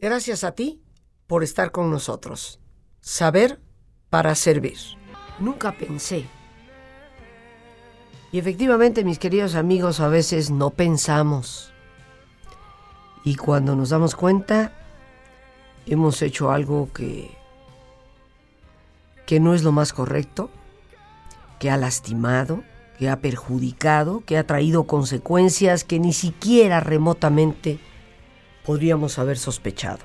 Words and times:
Gracias 0.00 0.44
a 0.44 0.52
ti 0.52 0.80
por 1.26 1.44
estar 1.44 1.72
con 1.72 1.90
nosotros. 1.90 2.58
Saber 3.00 3.60
para 4.08 4.34
servir. 4.34 4.78
Nunca 5.38 5.72
pensé. 5.72 6.24
Y 8.32 8.38
efectivamente, 8.38 9.04
mis 9.04 9.18
queridos 9.18 9.54
amigos, 9.56 10.00
a 10.00 10.08
veces 10.08 10.50
no 10.50 10.70
pensamos. 10.70 11.70
Y 13.24 13.34
cuando 13.34 13.76
nos 13.76 13.90
damos 13.90 14.14
cuenta, 14.14 14.72
hemos 15.84 16.22
hecho 16.22 16.50
algo 16.50 16.90
que 16.94 17.38
que 19.26 19.38
no 19.38 19.54
es 19.54 19.62
lo 19.62 19.70
más 19.70 19.92
correcto, 19.92 20.50
que 21.60 21.70
ha 21.70 21.76
lastimado, 21.76 22.64
que 22.98 23.08
ha 23.10 23.20
perjudicado, 23.20 24.24
que 24.24 24.38
ha 24.38 24.46
traído 24.46 24.84
consecuencias 24.84 25.84
que 25.84 26.00
ni 26.00 26.12
siquiera 26.12 26.80
remotamente 26.80 27.78
podríamos 28.64 29.18
haber 29.18 29.38
sospechado. 29.38 30.00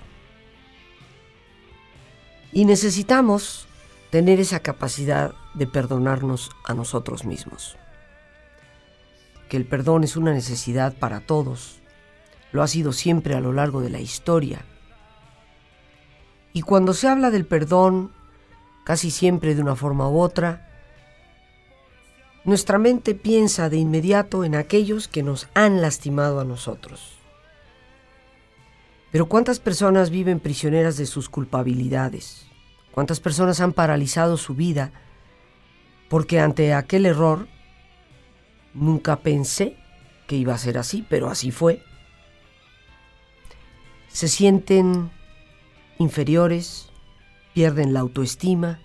Y 2.51 2.65
necesitamos 2.65 3.67
tener 4.11 4.39
esa 4.39 4.61
capacidad 4.61 5.33
de 5.53 5.67
perdonarnos 5.67 6.51
a 6.63 6.73
nosotros 6.73 7.25
mismos. 7.25 7.77
Que 9.49 9.57
el 9.57 9.65
perdón 9.65 10.03
es 10.03 10.15
una 10.15 10.33
necesidad 10.33 10.93
para 10.97 11.19
todos, 11.19 11.79
lo 12.51 12.63
ha 12.63 12.67
sido 12.67 12.93
siempre 12.93 13.35
a 13.35 13.41
lo 13.41 13.51
largo 13.51 13.81
de 13.81 13.89
la 13.89 13.99
historia. 13.99 14.65
Y 16.53 16.61
cuando 16.61 16.93
se 16.93 17.09
habla 17.09 17.29
del 17.31 17.45
perdón, 17.45 18.11
casi 18.85 19.11
siempre 19.11 19.55
de 19.55 19.61
una 19.61 19.75
forma 19.75 20.07
u 20.07 20.19
otra, 20.19 20.69
nuestra 22.45 22.77
mente 22.77 23.15
piensa 23.15 23.69
de 23.69 23.77
inmediato 23.77 24.45
en 24.45 24.55
aquellos 24.55 25.07
que 25.07 25.23
nos 25.23 25.49
han 25.55 25.81
lastimado 25.81 26.39
a 26.39 26.45
nosotros. 26.45 27.14
Pero 29.15 29.27
¿cuántas 29.27 29.61
personas 29.61 30.09
viven 30.09 30.41
prisioneras 30.41 30.97
de 30.97 31.05
sus 31.05 31.29
culpabilidades? 31.29 32.47
¿Cuántas 32.91 33.21
personas 33.21 33.61
han 33.61 33.71
paralizado 33.71 34.35
su 34.35 34.55
vida 34.55 34.91
porque 36.09 36.41
ante 36.41 36.73
aquel 36.73 37.05
error 37.05 37.47
nunca 38.73 39.21
pensé 39.21 39.77
que 40.27 40.35
iba 40.35 40.53
a 40.53 40.57
ser 40.57 40.77
así, 40.77 41.05
pero 41.09 41.29
así 41.29 41.51
fue? 41.51 41.81
Se 44.09 44.27
sienten 44.27 45.09
inferiores, 45.97 46.89
pierden 47.53 47.93
la 47.93 48.01
autoestima 48.01 48.81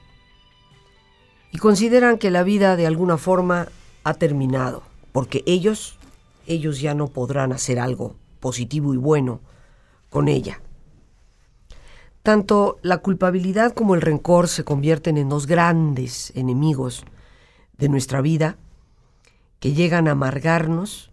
y 1.50 1.58
consideran 1.58 2.18
que 2.18 2.30
la 2.30 2.44
vida 2.44 2.76
de 2.76 2.86
alguna 2.86 3.18
forma 3.18 3.66
ha 4.04 4.14
terminado, 4.14 4.84
porque 5.10 5.42
ellos, 5.46 5.98
ellos 6.46 6.80
ya 6.80 6.94
no 6.94 7.08
podrán 7.08 7.52
hacer 7.52 7.80
algo 7.80 8.14
positivo 8.38 8.94
y 8.94 8.96
bueno 8.96 9.40
con 10.10 10.28
ella. 10.28 10.60
Tanto 12.22 12.78
la 12.82 12.98
culpabilidad 12.98 13.72
como 13.72 13.94
el 13.94 14.02
rencor 14.02 14.48
se 14.48 14.64
convierten 14.64 15.16
en 15.16 15.30
dos 15.30 15.46
grandes 15.46 16.32
enemigos 16.36 17.04
de 17.78 17.88
nuestra 17.88 18.20
vida 18.20 18.58
que 19.58 19.72
llegan 19.72 20.06
a 20.06 20.12
amargarnos, 20.12 21.10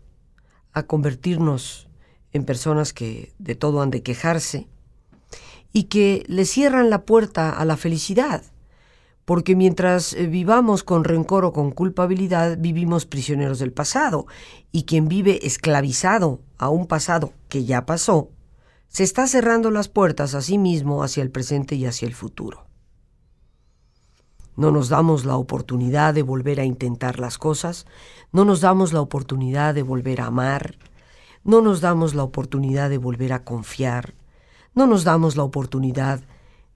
a 0.74 0.84
convertirnos 0.84 1.88
en 2.34 2.44
personas 2.44 2.92
que 2.92 3.34
de 3.40 3.56
todo 3.56 3.82
han 3.82 3.90
de 3.90 4.04
quejarse 4.04 4.68
y 5.72 5.84
que 5.84 6.24
le 6.28 6.46
cierran 6.46 6.90
la 6.90 7.04
puerta 7.04 7.52
a 7.52 7.64
la 7.64 7.78
felicidad, 7.78 8.44
porque 9.26 9.56
mientras 9.56 10.14
eh, 10.14 10.28
vivamos 10.28 10.84
con 10.84 11.04
rencor 11.04 11.46
o 11.46 11.54
con 11.54 11.72
culpabilidad, 11.72 12.58
vivimos 12.58 13.06
prisioneros 13.06 13.60
del 13.60 13.74
pasado, 13.74 14.26
y 14.72 14.84
quien 14.84 15.08
vive 15.08 15.46
esclavizado 15.46 16.40
a 16.58 16.70
un 16.70 16.88
pasado 16.88 17.34
que 17.50 17.66
ya 17.66 17.86
pasó, 17.86 18.30
se 18.88 19.04
está 19.04 19.28
cerrando 19.28 19.72
las 19.72 19.90
puertas 19.90 20.34
a 20.36 20.42
sí 20.42 20.58
mismo 20.58 21.04
hacia 21.04 21.24
el 21.24 21.32
presente 21.32 21.76
y 21.76 21.86
hacia 21.86 22.08
el 22.08 22.14
futuro. 22.16 22.68
No 24.56 24.72
nos 24.72 24.90
damos 24.90 25.24
la 25.24 25.38
oportunidad 25.38 26.14
de 26.14 26.24
volver 26.24 26.60
a 26.60 26.66
intentar 26.66 27.20
las 27.20 27.38
cosas, 27.38 27.86
no 28.32 28.44
nos 28.44 28.62
damos 28.62 28.92
la 28.92 29.02
oportunidad 29.02 29.76
de 29.76 29.84
volver 29.84 30.20
a 30.22 30.28
amar, 30.28 30.78
no 31.44 31.62
nos 31.62 31.80
damos 31.80 32.16
la 32.16 32.24
oportunidad 32.24 32.90
de 32.90 32.98
volver 32.98 33.34
a 33.34 33.44
confiar, 33.44 34.16
no 34.74 34.88
nos 34.88 35.04
damos 35.04 35.36
la 35.36 35.44
oportunidad 35.44 36.22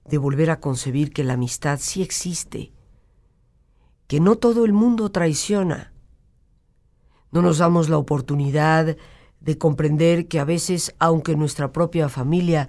de 0.04 0.18
volver 0.18 0.50
a 0.50 0.60
concebir 0.60 1.12
que 1.12 1.24
la 1.24 1.34
amistad 1.34 1.78
sí 1.80 2.02
existe, 2.02 2.72
que 4.06 4.20
no 4.20 4.36
todo 4.36 4.64
el 4.64 4.72
mundo 4.72 5.10
traiciona. 5.10 5.92
No 7.30 7.42
nos 7.42 7.58
damos 7.58 7.88
la 7.88 7.96
oportunidad 7.96 8.84
de 8.84 8.98
comprender 9.58 10.28
que 10.28 10.40
a 10.40 10.44
veces, 10.44 10.94
aunque 10.98 11.36
nuestra 11.36 11.72
propia 11.72 12.08
familia 12.08 12.68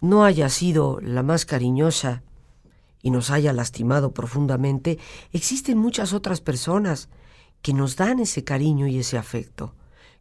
no 0.00 0.24
haya 0.24 0.48
sido 0.48 1.00
la 1.00 1.22
más 1.22 1.44
cariñosa 1.44 2.22
y 3.02 3.10
nos 3.10 3.30
haya 3.30 3.52
lastimado 3.52 4.12
profundamente, 4.12 4.98
existen 5.32 5.78
muchas 5.78 6.12
otras 6.12 6.40
personas 6.40 7.08
que 7.62 7.72
nos 7.72 7.96
dan 7.96 8.20
ese 8.20 8.44
cariño 8.44 8.86
y 8.86 8.98
ese 8.98 9.18
afecto, 9.18 9.74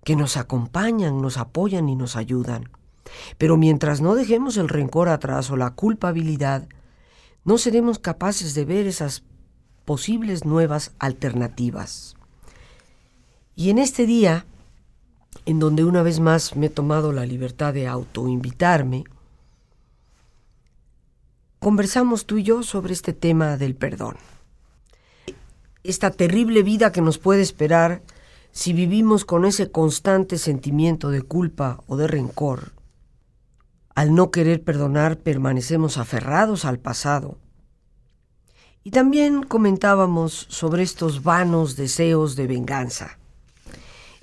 que 0.04 0.16
nos 0.16 0.38
acompañan, 0.38 1.22
nos 1.22 1.38
apoyan 1.38 1.90
y 1.90 1.96
nos 1.96 2.16
ayudan. 2.16 2.70
Pero 3.38 3.58
mientras 3.58 4.02
no 4.02 4.16
dejemos 4.16 4.58
el 4.58 4.70
rencor 4.70 5.10
atrás 5.10 5.50
o 5.50 5.58
la 5.58 5.72
culpabilidad, 5.72 6.68
no 7.44 7.58
seremos 7.58 8.00
capaces 8.00 8.54
de 8.54 8.66
ver 8.66 8.88
esas 8.88 9.24
posibles 9.86 10.46
nuevas 10.46 10.92
alternativas. 11.00 12.16
Y 13.56 13.70
en 13.70 13.78
este 13.78 14.06
día, 14.06 14.46
en 15.46 15.60
donde 15.60 15.84
una 15.84 16.04
vez 16.04 16.20
más 16.20 16.56
me 16.56 16.68
he 16.68 16.70
tomado 16.70 17.12
la 17.12 17.26
libertad 17.26 17.74
de 17.74 17.88
autoinvitarme, 17.88 19.04
conversamos 21.60 22.26
tú 22.26 22.38
y 22.38 22.44
yo 22.44 22.64
sobre 22.64 22.94
este 22.94 23.14
tema 23.14 23.58
del 23.58 23.76
perdón. 23.76 24.18
Esta 25.84 26.12
terrible 26.12 26.64
vida 26.64 26.92
que 26.92 27.02
nos 27.02 27.18
puede 27.18 27.42
esperar 27.42 28.02
si 28.52 28.74
vivimos 28.74 29.26
con 29.26 29.46
ese 29.46 29.72
constante 29.72 30.38
sentimiento 30.38 31.10
de 31.10 31.22
culpa 31.22 31.84
o 31.88 31.98
de 31.98 32.08
rencor. 32.08 32.74
Al 33.96 34.14
no 34.16 34.32
querer 34.32 34.64
perdonar 34.64 35.18
permanecemos 35.18 35.98
aferrados 35.98 36.66
al 36.66 36.80
pasado. 36.80 37.38
Y 38.84 38.92
también 38.92 39.44
comentábamos 39.44 40.48
sobre 40.50 40.84
estos 40.84 41.24
vanos 41.24 41.76
deseos 41.76 42.36
de 42.36 42.48
venganza 42.48 43.18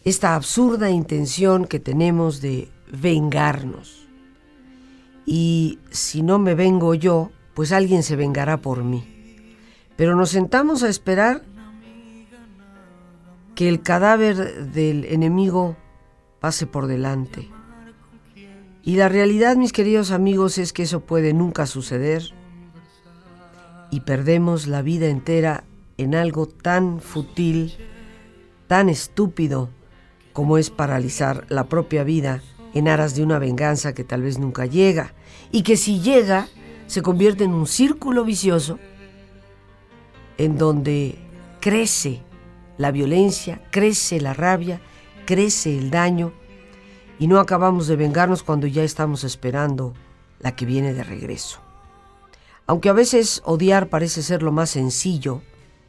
esta 0.05 0.35
absurda 0.35 0.91
intención 0.91 1.67
que 1.67 1.81
tenemos 1.81 2.41
de 2.41 2.71
vengarnos. 2.93 4.07
Y 5.27 5.79
si 5.91 6.23
no 6.23 6.39
me 6.39 6.55
vengo 6.55 6.95
yo, 6.95 7.31
pues 7.55 7.73
alguien 7.73 8.03
se 8.03 8.17
vengará 8.17 8.59
por 8.59 8.85
mí. 8.85 9.05
Pero 9.97 10.17
nos 10.17 10.31
sentamos 10.31 10.83
a 10.83 10.89
esperar 10.89 11.43
que 13.55 13.69
el 13.69 13.83
cadáver 13.83 14.73
del 14.73 15.05
enemigo 15.07 15.77
pase 16.41 16.67
por 16.67 16.87
delante. 16.87 17.49
Y 18.83 18.97
la 18.97 19.09
realidad, 19.09 19.57
mis 19.57 19.73
queridos 19.73 20.11
amigos, 20.11 20.59
es 20.59 20.75
que 20.75 20.83
eso 20.83 21.01
puede 21.01 21.33
nunca 21.33 21.65
suceder 21.65 22.23
y 23.91 24.01
perdemos 24.01 24.67
la 24.67 24.83
vida 24.83 25.07
entera 25.07 25.65
en 25.97 26.15
algo 26.15 26.47
tan 26.47 27.01
fútil, 27.01 27.73
tan 28.67 28.89
estúpido, 28.89 29.71
como 30.35 30.59
es 30.59 30.69
paralizar 30.69 31.47
la 31.49 31.69
propia 31.71 32.05
vida 32.05 32.43
en 32.75 32.89
aras 32.89 33.15
de 33.15 33.23
una 33.23 33.39
venganza 33.39 33.95
que 33.95 34.05
tal 34.05 34.21
vez 34.21 34.39
nunca 34.39 34.67
llega 34.67 35.15
y 35.51 35.63
que 35.63 35.79
si 35.79 36.01
llega 36.01 36.49
se 36.87 37.01
convierte 37.01 37.45
en 37.45 37.55
un 37.55 37.67
círculo 37.67 38.25
vicioso 38.25 38.79
en 40.37 40.59
donde 40.59 41.17
crece 41.61 42.21
la 42.77 42.91
violencia, 42.91 43.63
crece 43.71 44.21
la 44.21 44.35
rabia, 44.35 44.81
crece 45.25 45.79
el 45.79 45.91
daño 45.91 46.33
y 47.21 47.29
no 47.29 47.39
acabamos 47.39 47.87
de 47.87 47.95
vengarnos 47.95 48.43
cuando 48.43 48.67
ya 48.67 48.83
estamos 48.83 49.23
esperando 49.23 49.95
la 50.41 50.57
que 50.57 50.67
viene 50.67 50.93
de 50.93 51.05
regreso. 51.05 51.61
Aunque 52.67 52.89
a 52.89 52.93
veces 52.93 53.41
odiar 53.45 53.89
parece 53.89 54.21
ser 54.23 54.43
lo 54.43 54.51
más 54.51 54.71
sencillo, 54.71 55.43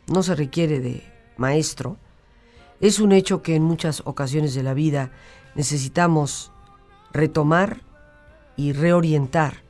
no 0.08 0.22
se 0.22 0.36
requiere 0.36 0.80
de 0.80 1.04
maestro, 1.36 1.98
es 2.80 3.00
un 3.00 3.12
hecho 3.12 3.42
que 3.42 3.56
en 3.56 3.64
muchas 3.64 4.02
ocasiones 4.06 4.54
de 4.54 4.64
la 4.64 4.74
vida 4.74 5.12
necesitamos 5.56 6.52
retomar 7.12 7.82
y 8.58 8.74
reorientar 8.74 9.64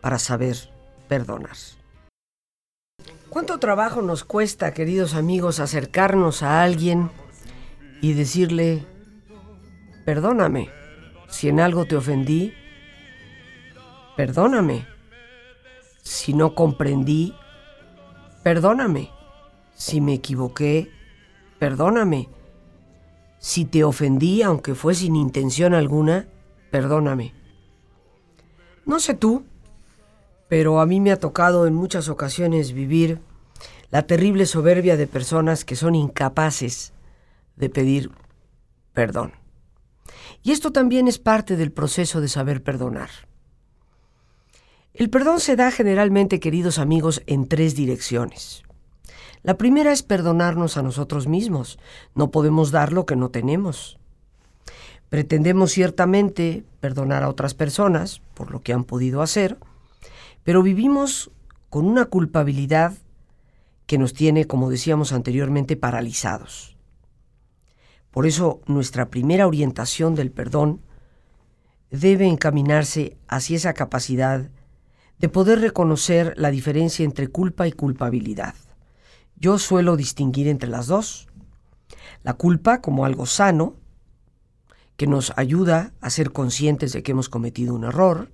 para 0.00 0.18
saber 0.18 0.56
perdonar. 1.08 1.56
¿Cuánto 3.28 3.58
trabajo 3.58 4.02
nos 4.02 4.24
cuesta, 4.24 4.74
queridos 4.74 5.14
amigos, 5.14 5.60
acercarnos 5.60 6.42
a 6.42 6.62
alguien 6.62 7.10
y 8.00 8.14
decirle, 8.14 8.84
perdóname, 10.04 10.70
si 11.28 11.48
en 11.48 11.60
algo 11.60 11.84
te 11.84 11.96
ofendí, 11.96 12.52
perdóname, 14.16 14.86
si 16.02 16.34
no 16.34 16.54
comprendí, 16.54 17.34
perdóname, 18.42 19.10
si 19.74 20.00
me 20.00 20.14
equivoqué, 20.14 20.90
perdóname, 21.58 22.28
si 23.40 23.64
te 23.64 23.84
ofendí, 23.84 24.42
aunque 24.42 24.74
fue 24.74 24.94
sin 24.94 25.16
intención 25.16 25.74
alguna, 25.74 26.28
perdóname. 26.70 27.34
No 28.84 29.00
sé 29.00 29.14
tú, 29.14 29.44
pero 30.48 30.80
a 30.80 30.86
mí 30.86 31.00
me 31.00 31.10
ha 31.10 31.18
tocado 31.18 31.66
en 31.66 31.74
muchas 31.74 32.08
ocasiones 32.08 32.72
vivir 32.72 33.18
la 33.90 34.02
terrible 34.06 34.44
soberbia 34.46 34.96
de 34.96 35.06
personas 35.06 35.64
que 35.64 35.74
son 35.74 35.94
incapaces 35.94 36.92
de 37.56 37.70
pedir 37.70 38.10
perdón. 38.92 39.32
Y 40.42 40.52
esto 40.52 40.70
también 40.70 41.08
es 41.08 41.18
parte 41.18 41.56
del 41.56 41.72
proceso 41.72 42.20
de 42.20 42.28
saber 42.28 42.62
perdonar. 42.62 43.10
El 44.92 45.08
perdón 45.08 45.40
se 45.40 45.56
da 45.56 45.70
generalmente, 45.70 46.40
queridos 46.40 46.78
amigos, 46.78 47.22
en 47.26 47.48
tres 47.48 47.74
direcciones. 47.74 48.64
La 49.42 49.56
primera 49.56 49.92
es 49.92 50.02
perdonarnos 50.02 50.76
a 50.76 50.82
nosotros 50.82 51.26
mismos. 51.26 51.78
No 52.14 52.30
podemos 52.30 52.70
dar 52.70 52.92
lo 52.92 53.06
que 53.06 53.16
no 53.16 53.30
tenemos. 53.30 53.98
Pretendemos 55.08 55.72
ciertamente 55.72 56.64
perdonar 56.80 57.22
a 57.22 57.28
otras 57.28 57.54
personas 57.54 58.20
por 58.34 58.50
lo 58.50 58.60
que 58.60 58.72
han 58.72 58.84
podido 58.84 59.22
hacer, 59.22 59.58
pero 60.44 60.62
vivimos 60.62 61.30
con 61.68 61.86
una 61.86 62.06
culpabilidad 62.06 62.94
que 63.86 63.98
nos 63.98 64.12
tiene, 64.12 64.46
como 64.46 64.70
decíamos 64.70 65.12
anteriormente, 65.12 65.76
paralizados. 65.76 66.76
Por 68.10 68.26
eso 68.26 68.60
nuestra 68.66 69.08
primera 69.08 69.46
orientación 69.46 70.14
del 70.14 70.30
perdón 70.30 70.80
debe 71.90 72.26
encaminarse 72.26 73.16
hacia 73.26 73.56
esa 73.56 73.74
capacidad 73.74 74.48
de 75.18 75.28
poder 75.28 75.60
reconocer 75.60 76.34
la 76.36 76.50
diferencia 76.50 77.04
entre 77.04 77.28
culpa 77.28 77.66
y 77.66 77.72
culpabilidad. 77.72 78.54
Yo 79.40 79.58
suelo 79.58 79.96
distinguir 79.96 80.48
entre 80.48 80.68
las 80.68 80.86
dos. 80.86 81.26
La 82.22 82.34
culpa 82.34 82.82
como 82.82 83.06
algo 83.06 83.24
sano, 83.24 83.74
que 84.98 85.06
nos 85.06 85.32
ayuda 85.36 85.94
a 86.02 86.10
ser 86.10 86.30
conscientes 86.30 86.92
de 86.92 87.02
que 87.02 87.12
hemos 87.12 87.30
cometido 87.30 87.74
un 87.74 87.84
error, 87.84 88.30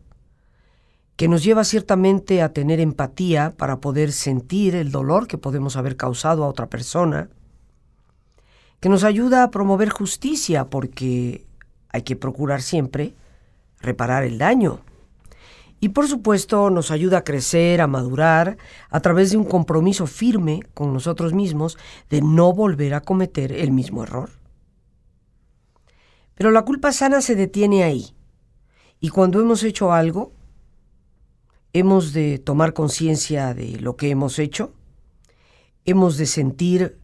que 1.15 1.29
nos 1.29 1.45
lleva 1.45 1.63
ciertamente 1.63 2.43
a 2.43 2.53
tener 2.53 2.81
empatía 2.81 3.55
para 3.57 3.81
poder 3.81 4.11
sentir 4.11 4.75
el 4.75 4.91
dolor 4.91 5.29
que 5.29 5.39
podemos 5.39 5.77
haber 5.77 5.97
causado 5.97 6.43
a 6.43 6.49
otra 6.49 6.67
persona, 6.67 7.29
que 8.81 8.89
nos 8.89 9.05
ayuda 9.05 9.45
a 9.45 9.51
promover 9.53 9.91
justicia 9.91 10.65
porque 10.65 11.47
hay 11.89 12.03
que 12.03 12.17
procurar 12.17 12.63
siempre 12.63 13.15
reparar 13.81 14.25
el 14.25 14.39
daño. 14.39 14.81
Y 15.81 15.91
por 15.91 16.09
supuesto 16.09 16.71
nos 16.71 16.91
ayuda 16.91 17.19
a 17.19 17.25
crecer, 17.25 17.81
a 17.81 17.87
madurar, 17.87 18.57
a 18.89 19.01
través 19.01 19.31
de 19.31 19.37
un 19.37 19.45
compromiso 19.45 20.07
firme 20.07 20.63
con 20.75 20.93
nosotros 20.93 21.35
mismos 21.35 21.77
de 22.09 22.23
no 22.23 22.53
volver 22.53 22.95
a 22.95 23.03
cometer 23.03 23.53
el 23.53 23.73
mismo 23.73 24.03
error. 24.03 24.31
Pero 26.35 26.51
la 26.51 26.63
culpa 26.63 26.93
sana 26.93 27.21
se 27.21 27.35
detiene 27.35 27.85
ahí. 27.85 28.15
Y 29.01 29.11
cuando 29.11 29.41
hemos 29.41 29.63
hecho 29.63 29.93
algo, 29.93 30.33
hemos 31.73 32.13
de 32.13 32.39
tomar 32.39 32.73
conciencia 32.73 33.53
de 33.53 33.79
lo 33.79 33.97
que 33.97 34.11
hemos 34.11 34.39
hecho, 34.39 34.73
hemos 35.85 36.17
de 36.17 36.27
sentir 36.27 36.99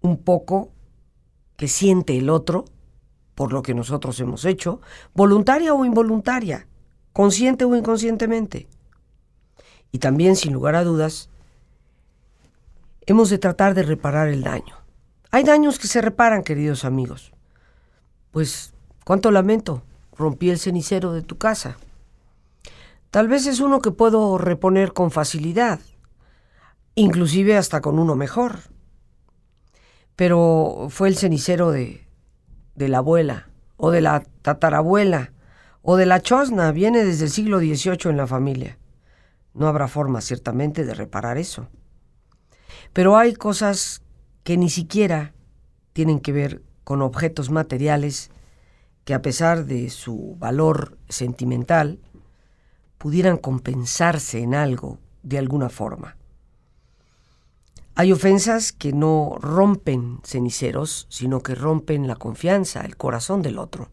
un 0.00 0.18
poco 0.18 0.72
que 1.56 1.68
siente 1.68 2.18
el 2.18 2.30
otro 2.30 2.64
por 3.36 3.52
lo 3.52 3.62
que 3.62 3.74
nosotros 3.74 4.18
hemos 4.18 4.44
hecho, 4.44 4.80
voluntaria 5.14 5.74
o 5.74 5.84
involuntaria, 5.84 6.66
consciente 7.16 7.64
o 7.64 7.74
inconscientemente. 7.74 8.68
Y 9.90 10.00
también, 10.00 10.36
sin 10.36 10.52
lugar 10.52 10.74
a 10.74 10.84
dudas, 10.84 11.30
hemos 13.06 13.30
de 13.30 13.38
tratar 13.38 13.72
de 13.72 13.84
reparar 13.84 14.28
el 14.28 14.42
daño. 14.42 14.76
Hay 15.30 15.42
daños 15.42 15.78
que 15.78 15.86
se 15.86 16.02
reparan, 16.02 16.42
queridos 16.42 16.84
amigos. 16.84 17.32
Pues, 18.32 18.74
cuánto 19.06 19.30
lamento, 19.30 19.82
rompí 20.14 20.50
el 20.50 20.58
cenicero 20.58 21.14
de 21.14 21.22
tu 21.22 21.38
casa. 21.38 21.78
Tal 23.10 23.28
vez 23.28 23.46
es 23.46 23.60
uno 23.60 23.80
que 23.80 23.92
puedo 23.92 24.36
reponer 24.36 24.92
con 24.92 25.10
facilidad, 25.10 25.80
inclusive 26.96 27.56
hasta 27.56 27.80
con 27.80 27.98
uno 27.98 28.14
mejor. 28.14 28.58
Pero 30.16 30.88
fue 30.90 31.08
el 31.08 31.16
cenicero 31.16 31.70
de, 31.70 32.06
de 32.74 32.88
la 32.88 32.98
abuela, 32.98 33.48
o 33.78 33.90
de 33.90 34.02
la 34.02 34.22
tatarabuela, 34.42 35.32
o 35.88 35.96
de 35.96 36.04
la 36.04 36.20
chosna, 36.20 36.72
viene 36.72 37.04
desde 37.04 37.26
el 37.26 37.30
siglo 37.30 37.60
XVIII 37.60 38.10
en 38.10 38.16
la 38.16 38.26
familia. 38.26 38.76
No 39.54 39.68
habrá 39.68 39.86
forma, 39.86 40.20
ciertamente, 40.20 40.84
de 40.84 40.94
reparar 40.94 41.38
eso. 41.38 41.68
Pero 42.92 43.16
hay 43.16 43.34
cosas 43.34 44.02
que 44.42 44.56
ni 44.56 44.68
siquiera 44.68 45.32
tienen 45.92 46.18
que 46.18 46.32
ver 46.32 46.62
con 46.82 47.02
objetos 47.02 47.50
materiales 47.50 48.32
que 49.04 49.14
a 49.14 49.22
pesar 49.22 49.64
de 49.66 49.88
su 49.90 50.34
valor 50.40 50.98
sentimental, 51.08 52.00
pudieran 52.98 53.36
compensarse 53.36 54.40
en 54.40 54.56
algo 54.56 54.98
de 55.22 55.38
alguna 55.38 55.68
forma. 55.68 56.16
Hay 57.94 58.10
ofensas 58.10 58.72
que 58.72 58.92
no 58.92 59.36
rompen 59.40 60.18
ceniceros, 60.24 61.06
sino 61.10 61.44
que 61.44 61.54
rompen 61.54 62.08
la 62.08 62.16
confianza, 62.16 62.80
el 62.80 62.96
corazón 62.96 63.40
del 63.40 63.60
otro. 63.60 63.88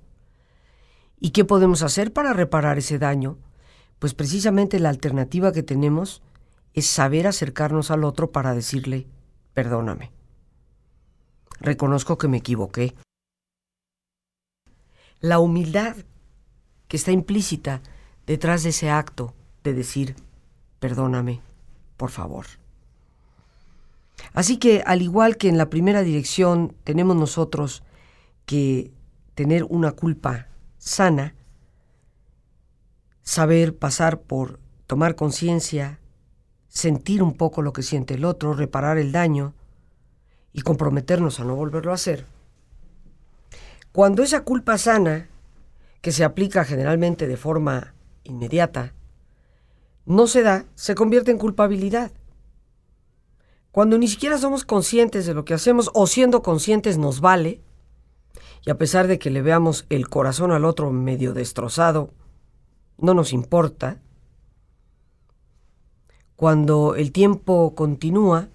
¿Y 1.23 1.29
qué 1.29 1.45
podemos 1.45 1.83
hacer 1.83 2.11
para 2.11 2.33
reparar 2.33 2.77
ese 2.77 2.99
daño? 2.99 3.37
Pues 3.97 4.13
precisamente 4.13 4.77
la 4.81 4.89
alternativa 4.89 5.53
que 5.53 5.63
tenemos 5.63 6.21
es 6.73 6.85
saber 6.85 7.27
acercarnos 7.27 7.91
al 7.91 8.03
otro 8.03 8.33
para 8.33 8.53
decirle, 8.53 9.07
perdóname. 9.53 10.11
Reconozco 11.61 12.17
que 12.17 12.27
me 12.27 12.39
equivoqué. 12.39 12.93
La 15.21 15.39
humildad 15.39 15.95
que 16.89 16.97
está 16.97 17.13
implícita 17.13 17.81
detrás 18.27 18.63
de 18.63 18.71
ese 18.71 18.89
acto 18.89 19.33
de 19.63 19.73
decir, 19.73 20.17
perdóname, 20.81 21.39
por 21.95 22.11
favor. 22.11 22.47
Así 24.33 24.57
que, 24.57 24.83
al 24.85 25.01
igual 25.01 25.37
que 25.37 25.47
en 25.47 25.57
la 25.57 25.69
primera 25.69 26.03
dirección 26.03 26.75
tenemos 26.83 27.15
nosotros 27.15 27.81
que 28.45 28.91
tener 29.35 29.63
una 29.63 29.93
culpa 29.93 30.47
sana, 30.83 31.33
saber 33.21 33.77
pasar 33.77 34.19
por 34.19 34.59
tomar 34.85 35.15
conciencia, 35.15 36.01
sentir 36.67 37.23
un 37.23 37.37
poco 37.37 37.61
lo 37.61 37.71
que 37.71 37.83
siente 37.83 38.15
el 38.15 38.25
otro, 38.25 38.53
reparar 38.53 38.97
el 38.97 39.13
daño 39.13 39.53
y 40.51 40.61
comprometernos 40.61 41.39
a 41.39 41.45
no 41.45 41.55
volverlo 41.55 41.91
a 41.91 41.95
hacer. 41.95 42.25
Cuando 43.93 44.23
esa 44.23 44.43
culpa 44.43 44.77
sana, 44.77 45.29
que 46.01 46.11
se 46.11 46.25
aplica 46.25 46.65
generalmente 46.65 47.27
de 47.27 47.37
forma 47.37 47.93
inmediata, 48.25 48.93
no 50.05 50.27
se 50.27 50.43
da, 50.43 50.65
se 50.75 50.95
convierte 50.95 51.31
en 51.31 51.37
culpabilidad. 51.37 52.11
Cuando 53.71 53.97
ni 53.97 54.09
siquiera 54.09 54.37
somos 54.37 54.65
conscientes 54.65 55.25
de 55.25 55.33
lo 55.33 55.45
que 55.45 55.53
hacemos 55.53 55.89
o 55.93 56.07
siendo 56.07 56.43
conscientes 56.43 56.97
nos 56.97 57.21
vale, 57.21 57.62
y 58.65 58.69
a 58.69 58.77
pesar 58.77 59.07
de 59.07 59.19
que 59.19 59.29
le 59.29 59.41
veamos 59.41 59.85
el 59.89 60.07
corazón 60.07 60.51
al 60.51 60.65
otro 60.65 60.91
medio 60.91 61.33
destrozado, 61.33 62.11
no 62.97 63.13
nos 63.13 63.33
importa. 63.33 63.97
Cuando 66.35 66.95
el 66.95 67.11
tiempo 67.11 67.75
continúa 67.75 68.47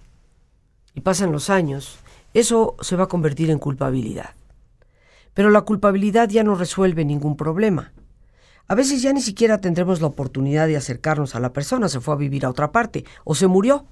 y 0.95 1.01
pasan 1.01 1.33
los 1.33 1.51
años, 1.51 1.99
eso 2.35 2.77
se 2.81 2.97
va 2.97 3.05
a 3.05 3.09
convertir 3.09 3.51
en 3.51 3.59
culpabilidad. 3.59 4.35
Pero 5.35 5.51
la 5.51 5.63
culpabilidad 5.63 6.29
ya 6.29 6.43
no 6.43 6.55
resuelve 6.55 7.05
ningún 7.05 7.37
problema. 7.37 7.93
A 8.67 8.75
veces 8.75 9.01
ya 9.03 9.13
ni 9.13 9.21
siquiera 9.21 9.61
tendremos 9.61 10.01
la 10.01 10.09
oportunidad 10.09 10.67
de 10.67 10.77
acercarnos 10.77 11.35
a 11.35 11.41
la 11.41 11.53
persona, 11.53 11.89
se 11.89 12.01
fue 12.01 12.15
a 12.15 12.19
vivir 12.19 12.45
a 12.45 12.51
otra 12.51 12.73
parte 12.73 13.05
o 13.25 13.35
se 13.35 13.47
murió. 13.47 13.87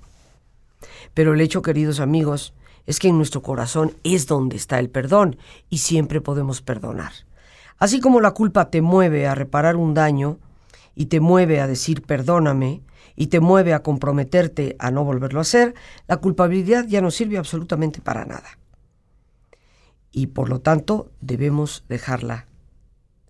Pero 1.15 1.35
el 1.35 1.41
hecho, 1.41 1.63
queridos 1.63 2.01
amigos, 2.01 2.53
es 2.87 2.99
que 2.99 3.09
en 3.09 3.17
nuestro 3.17 3.43
corazón 3.43 3.95
es 4.05 4.27
donde 4.27 4.57
está 4.57 4.79
el 4.79 4.91
perdón 4.91 5.37
y 5.69 5.79
siempre 5.79 6.21
podemos 6.21 6.63
perdonar. 6.63 7.13
Así 7.79 8.01
como 8.01 8.21
la 8.21 8.33
culpa 8.33 8.71
te 8.71 8.81
mueve 8.81 9.27
a 9.27 9.35
reparar 9.35 9.77
un 9.77 9.95
daño 9.95 10.39
y 10.95 11.07
te 11.07 11.21
mueve 11.21 11.61
a 11.61 11.67
decir 11.67 12.03
perdóname 12.03 12.83
y 13.17 13.27
te 13.27 13.41
mueve 13.41 13.75
a 13.75 13.83
comprometerte 13.83 14.77
a 14.79 14.91
no 14.91 15.05
volverlo 15.05 15.41
a 15.41 15.43
hacer, 15.43 15.75
la 16.07 16.19
culpabilidad 16.19 16.87
ya 16.87 17.01
no 17.01 17.11
sirve 17.11 17.39
absolutamente 17.39 18.01
para 18.01 18.25
nada. 18.25 18.59
Y 20.13 20.29
por 20.29 20.49
lo 20.49 20.61
tanto 20.61 21.11
debemos 21.21 21.85
dejarla 21.89 22.47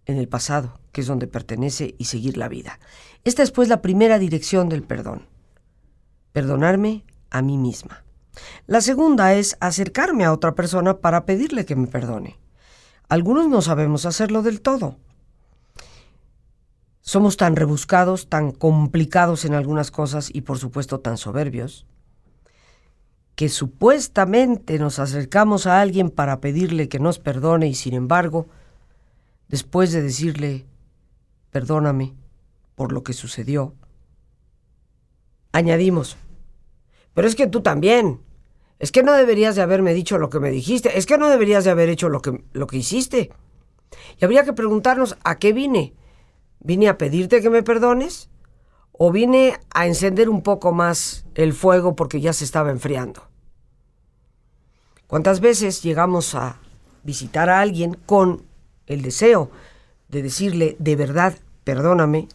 en 0.06 0.18
el 0.18 0.28
pasado 0.28 0.78
que 0.96 1.02
es 1.02 1.08
donde 1.08 1.26
pertenece, 1.26 1.94
y 1.98 2.06
seguir 2.06 2.38
la 2.38 2.48
vida. 2.48 2.80
Esta 3.22 3.42
es 3.42 3.50
pues 3.50 3.68
la 3.68 3.82
primera 3.82 4.18
dirección 4.18 4.70
del 4.70 4.82
perdón. 4.82 5.26
Perdonarme 6.32 7.04
a 7.28 7.42
mí 7.42 7.58
misma. 7.58 8.05
La 8.66 8.80
segunda 8.80 9.34
es 9.34 9.56
acercarme 9.60 10.24
a 10.24 10.32
otra 10.32 10.54
persona 10.54 10.98
para 10.98 11.24
pedirle 11.24 11.64
que 11.64 11.76
me 11.76 11.86
perdone. 11.86 12.38
Algunos 13.08 13.48
no 13.48 13.62
sabemos 13.62 14.06
hacerlo 14.06 14.42
del 14.42 14.60
todo. 14.60 14.96
Somos 17.00 17.36
tan 17.36 17.54
rebuscados, 17.54 18.28
tan 18.28 18.50
complicados 18.50 19.44
en 19.44 19.54
algunas 19.54 19.90
cosas 19.90 20.28
y 20.32 20.40
por 20.40 20.58
supuesto 20.58 20.98
tan 20.98 21.16
soberbios, 21.16 21.86
que 23.36 23.48
supuestamente 23.48 24.78
nos 24.78 24.98
acercamos 24.98 25.66
a 25.66 25.80
alguien 25.80 26.10
para 26.10 26.40
pedirle 26.40 26.88
que 26.88 26.98
nos 26.98 27.20
perdone 27.20 27.68
y 27.68 27.74
sin 27.74 27.94
embargo, 27.94 28.48
después 29.46 29.92
de 29.92 30.02
decirle, 30.02 30.66
perdóname, 31.52 32.14
por 32.74 32.90
lo 32.90 33.04
que 33.04 33.12
sucedió. 33.12 33.74
Añadimos, 35.52 36.16
pero 37.14 37.28
es 37.28 37.34
que 37.34 37.46
tú 37.46 37.62
también. 37.62 38.20
Es 38.78 38.92
que 38.92 39.02
no 39.02 39.12
deberías 39.12 39.56
de 39.56 39.62
haberme 39.62 39.94
dicho 39.94 40.18
lo 40.18 40.28
que 40.28 40.40
me 40.40 40.50
dijiste. 40.50 40.98
Es 40.98 41.06
que 41.06 41.18
no 41.18 41.28
deberías 41.28 41.64
de 41.64 41.70
haber 41.70 41.88
hecho 41.88 42.08
lo 42.08 42.20
que, 42.20 42.44
lo 42.52 42.66
que 42.66 42.76
hiciste. 42.76 43.30
Y 44.18 44.24
habría 44.24 44.44
que 44.44 44.52
preguntarnos 44.52 45.16
a 45.24 45.38
qué 45.38 45.52
vine. 45.52 45.94
¿Vine 46.60 46.88
a 46.88 46.98
pedirte 46.98 47.40
que 47.40 47.50
me 47.50 47.62
perdones? 47.62 48.28
¿O 48.92 49.12
vine 49.12 49.58
a 49.74 49.86
encender 49.86 50.28
un 50.28 50.42
poco 50.42 50.72
más 50.72 51.26
el 51.34 51.52
fuego 51.52 51.96
porque 51.96 52.20
ya 52.20 52.32
se 52.32 52.44
estaba 52.44 52.70
enfriando? 52.70 53.28
¿Cuántas 55.06 55.40
veces 55.40 55.82
llegamos 55.82 56.34
a 56.34 56.58
visitar 57.04 57.48
a 57.48 57.60
alguien 57.60 57.94
con 58.06 58.42
el 58.86 59.02
deseo 59.02 59.50
de 60.08 60.22
decirle 60.22 60.76
de 60.78 60.96
verdad, 60.96 61.38
perdóname? 61.64 62.28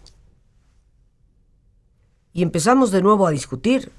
Y 2.34 2.44
empezamos 2.44 2.92
de 2.92 3.02
nuevo 3.02 3.28
a 3.28 3.32
discutir 3.32 3.92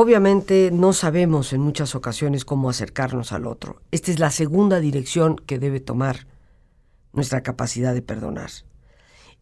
Obviamente 0.00 0.70
no 0.72 0.92
sabemos 0.92 1.52
en 1.52 1.60
muchas 1.60 1.96
ocasiones 1.96 2.44
cómo 2.44 2.70
acercarnos 2.70 3.32
al 3.32 3.48
otro. 3.48 3.82
Esta 3.90 4.12
es 4.12 4.20
la 4.20 4.30
segunda 4.30 4.78
dirección 4.78 5.34
que 5.34 5.58
debe 5.58 5.80
tomar 5.80 6.28
nuestra 7.12 7.42
capacidad 7.42 7.92
de 7.94 8.00
perdonar. 8.00 8.48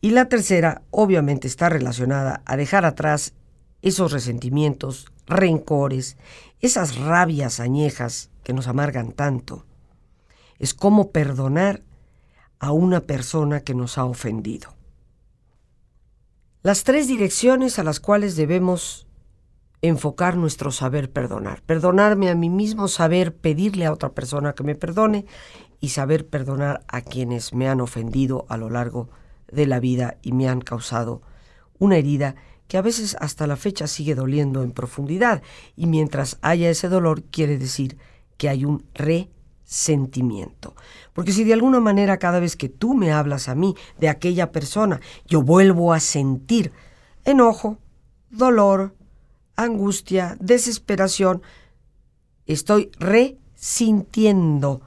Y 0.01 0.13
la 0.13 0.31
tercera, 0.31 0.81
obviamente, 0.91 1.47
está 1.47 1.69
relacionada 1.69 2.41
a 2.47 2.57
dejar 2.57 2.87
atrás 2.87 3.35
esos 3.83 4.13
resentimientos, 4.13 5.13
rencores, 5.27 6.17
esas 6.61 6.97
rabias 6.97 7.61
añejas 7.61 8.31
que 8.43 8.55
nos 8.55 8.67
amargan 8.67 9.13
tanto. 9.13 9.67
Es 10.59 10.73
cómo 10.73 11.11
perdonar 11.11 11.83
a 12.61 12.73
una 12.73 13.03
persona 13.03 13.61
que 13.61 13.75
nos 13.75 13.99
ha 13.99 14.07
ofendido. 14.07 14.75
Las 16.63 16.83
tres 16.83 17.09
direcciones 17.09 17.79
a 17.79 17.85
las 17.85 18.01
cuales 18.01 18.37
debemos 18.37 19.06
enfocar 19.83 20.37
nuestro 20.37 20.71
saber 20.71 21.11
perdonar. 21.11 21.63
Perdonarme 21.63 22.31
a 22.31 22.35
mí 22.35 22.51
mismo, 22.51 22.89
saber 22.89 23.35
pedirle 23.35 23.87
a 23.87 23.93
otra 23.93 24.11
persona 24.11 24.55
que 24.55 24.65
me 24.65 24.75
perdone 24.75 25.27
y 25.81 25.91
saber 25.91 26.27
perdonar 26.27 26.81
a 26.89 27.01
quienes 27.03 27.53
me 27.53 27.69
han 27.69 27.81
ofendido 27.81 28.47
a 28.49 28.57
lo 28.57 28.71
largo 28.71 29.09
de 29.51 29.67
la 29.67 29.81
vida 29.81 30.17
y 30.23 30.33
me 30.33 30.49
han 30.49 30.61
causado 30.61 31.23
una 31.79 31.97
herida 31.97 32.35
que 32.69 32.79
a 32.79 32.83
veces 32.83 33.17
hasta 33.21 33.47
la 33.47 33.57
fecha 33.57 33.87
sigue 33.87 34.15
doliendo 34.15 34.63
en 34.63 34.73
profundidad 34.73 35.43
y 35.77 35.87
mientras 35.87 36.39
haya 36.43 36.69
ese 36.69 36.89
dolor 36.89 37.23
quiere 37.25 37.59
decir 37.59 37.99
que 38.37 38.49
hay 38.49 38.65
un 38.65 38.85
resentimiento. 38.95 40.75
Porque 41.13 41.33
si 41.33 41.45
de 41.45 41.53
alguna 41.53 41.81
manera 41.81 42.19
cada 42.19 42.41
vez 42.41 42.57
que 42.57 42.69
tú 42.69 42.95
me 42.95 43.13
hablas 43.13 43.49
a 43.49 43.55
mí 43.55 43.75
de 43.99 44.09
aquella 44.09 44.51
persona, 44.51 45.01
yo 45.27 45.43
vuelvo 45.43 45.93
a 45.93 46.01
sentir 46.01 46.73
enojo, 47.25 47.79
dolor, 48.31 48.95
angustia, 49.57 50.37
desesperación, 50.41 51.43
estoy 52.47 52.91
resintiendo, 52.99 54.83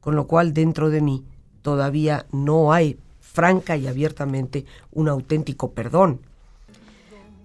con 0.00 0.16
lo 0.16 0.26
cual 0.26 0.54
dentro 0.54 0.90
de 0.90 1.00
mí 1.00 1.24
todavía 1.62 2.26
no 2.32 2.72
hay 2.72 2.98
franca 3.20 3.76
y 3.76 3.86
abiertamente 3.88 4.64
un 4.92 5.08
auténtico 5.08 5.72
perdón. 5.72 6.20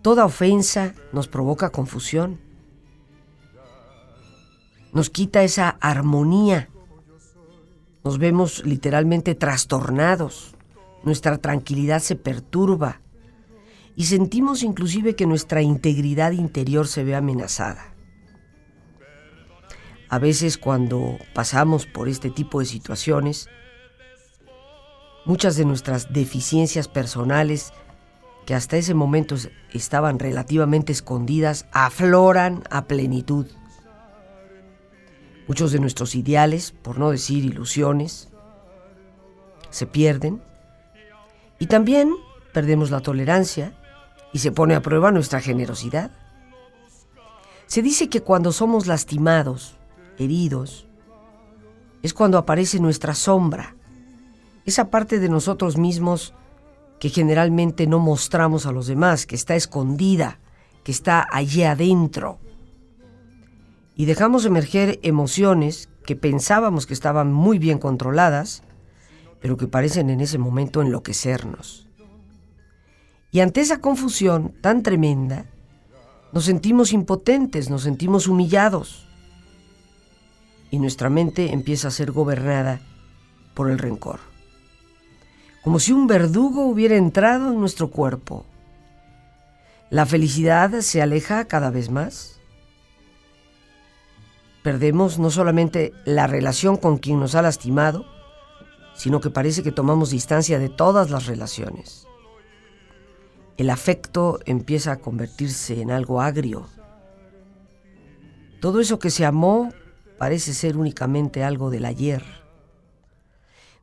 Toda 0.01 0.25
ofensa 0.25 0.93
nos 1.11 1.27
provoca 1.27 1.71
confusión, 1.71 2.39
nos 4.93 5.09
quita 5.09 5.43
esa 5.43 5.69
armonía, 5.81 6.69
nos 8.03 8.17
vemos 8.17 8.63
literalmente 8.65 9.35
trastornados, 9.35 10.55
nuestra 11.03 11.37
tranquilidad 11.37 11.99
se 11.99 12.15
perturba, 12.15 13.01
y 13.99 14.05
sentimos 14.05 14.63
inclusive 14.63 15.17
que 15.17 15.25
nuestra 15.25 15.61
integridad 15.61 16.31
interior 16.31 16.87
se 16.87 17.03
ve 17.03 17.17
amenazada. 17.17 17.93
A 20.07 20.19
veces 20.19 20.57
cuando 20.57 21.17
pasamos 21.33 21.85
por 21.85 22.07
este 22.07 22.29
tipo 22.29 22.61
de 22.61 22.65
situaciones, 22.65 23.49
muchas 25.25 25.57
de 25.57 25.65
nuestras 25.65 26.13
deficiencias 26.13 26.87
personales 26.87 27.73
que 28.45 28.55
hasta 28.55 28.77
ese 28.77 28.93
momento 28.93 29.35
estaban 29.73 30.17
relativamente 30.17 30.93
escondidas 30.93 31.65
afloran 31.73 32.63
a 32.69 32.85
plenitud. 32.85 33.47
Muchos 35.45 35.73
de 35.73 35.79
nuestros 35.79 36.15
ideales, 36.15 36.71
por 36.71 36.99
no 36.99 37.11
decir 37.11 37.43
ilusiones, 37.43 38.29
se 39.71 39.87
pierden 39.87 40.41
y 41.59 41.67
también 41.67 42.15
perdemos 42.53 42.91
la 42.91 43.01
tolerancia, 43.01 43.73
y 44.33 44.39
se 44.39 44.51
pone 44.51 44.75
a 44.75 44.81
prueba 44.81 45.11
nuestra 45.11 45.41
generosidad. 45.41 46.11
Se 47.67 47.81
dice 47.81 48.09
que 48.09 48.21
cuando 48.21 48.51
somos 48.51 48.87
lastimados, 48.87 49.77
heridos, 50.17 50.87
es 52.01 52.13
cuando 52.13 52.37
aparece 52.37 52.79
nuestra 52.79 53.13
sombra, 53.13 53.75
esa 54.65 54.89
parte 54.89 55.19
de 55.19 55.29
nosotros 55.29 55.77
mismos 55.77 56.33
que 56.99 57.09
generalmente 57.09 57.87
no 57.87 57.99
mostramos 57.99 58.65
a 58.65 58.71
los 58.71 58.87
demás, 58.87 59.25
que 59.25 59.35
está 59.35 59.55
escondida, 59.55 60.39
que 60.83 60.91
está 60.91 61.27
allí 61.31 61.63
adentro. 61.63 62.39
Y 63.95 64.05
dejamos 64.05 64.45
emerger 64.45 64.99
emociones 65.01 65.89
que 66.05 66.15
pensábamos 66.15 66.85
que 66.85 66.93
estaban 66.93 67.31
muy 67.31 67.59
bien 67.59 67.79
controladas, 67.79 68.63
pero 69.41 69.57
que 69.57 69.67
parecen 69.67 70.09
en 70.09 70.21
ese 70.21 70.37
momento 70.37 70.81
enloquecernos. 70.81 71.88
Y 73.31 73.41
ante 73.41 73.61
esa 73.61 73.79
confusión 73.79 74.53
tan 74.61 74.81
tremenda, 74.81 75.45
nos 76.31 76.45
sentimos 76.45 76.93
impotentes, 76.93 77.69
nos 77.69 77.83
sentimos 77.83 78.27
humillados. 78.27 79.07
Y 80.71 80.79
nuestra 80.79 81.09
mente 81.09 81.53
empieza 81.53 81.87
a 81.87 81.91
ser 81.91 82.11
gobernada 82.11 82.81
por 83.53 83.69
el 83.69 83.77
rencor. 83.77 84.19
Como 85.63 85.79
si 85.79 85.91
un 85.91 86.07
verdugo 86.07 86.65
hubiera 86.65 86.95
entrado 86.95 87.51
en 87.51 87.59
nuestro 87.59 87.91
cuerpo. 87.91 88.45
La 89.89 90.05
felicidad 90.05 90.81
se 90.81 91.01
aleja 91.01 91.45
cada 91.45 91.69
vez 91.69 91.89
más. 91.89 92.39
Perdemos 94.63 95.19
no 95.19 95.29
solamente 95.29 95.93
la 96.05 96.27
relación 96.27 96.77
con 96.77 96.97
quien 96.97 97.19
nos 97.19 97.35
ha 97.35 97.41
lastimado, 97.41 98.05
sino 98.95 99.19
que 99.19 99.29
parece 99.29 99.63
que 99.63 99.71
tomamos 99.71 100.09
distancia 100.11 100.59
de 100.59 100.69
todas 100.69 101.09
las 101.09 101.25
relaciones 101.25 102.08
el 103.59 103.69
afecto 103.69 104.39
empieza 104.45 104.93
a 104.93 104.99
convertirse 105.01 105.81
en 105.81 105.91
algo 105.91 106.21
agrio. 106.21 106.65
Todo 108.61 108.79
eso 108.79 108.99
que 108.99 109.09
se 109.09 109.25
amó 109.25 109.73
parece 110.17 110.53
ser 110.53 110.77
únicamente 110.77 111.43
algo 111.43 111.69
del 111.69 111.83
ayer. 111.83 112.23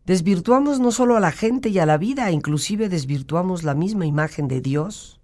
Desvirtuamos 0.07 0.81
no 0.81 0.93
solo 0.93 1.15
a 1.15 1.21
la 1.21 1.31
gente 1.31 1.69
y 1.69 1.79
a 1.79 1.85
la 1.85 1.99
vida, 1.99 2.31
inclusive 2.31 2.89
desvirtuamos 2.89 3.65
la 3.65 3.75
misma 3.75 4.07
imagen 4.07 4.49
de 4.49 4.63
Dios. 4.63 5.21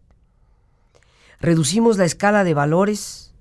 Reducimos 1.41 1.97
la 1.97 2.05
escala 2.05 2.45
de 2.45 2.53
valores 2.53 3.33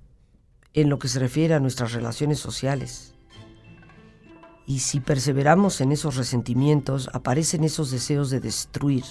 en 0.72 0.88
lo 0.88 0.98
que 0.98 1.08
se 1.08 1.18
refiere 1.18 1.52
a 1.52 1.60
nuestras 1.60 1.92
relaciones 1.92 2.38
sociales. 2.38 3.12
Y 4.64 4.78
si 4.78 5.00
perseveramos 5.00 5.82
en 5.82 5.92
esos 5.92 6.16
resentimientos, 6.16 7.10
aparecen 7.12 7.64
esos 7.64 7.90
deseos 7.90 8.30
de 8.30 8.40
destruir, 8.40 9.04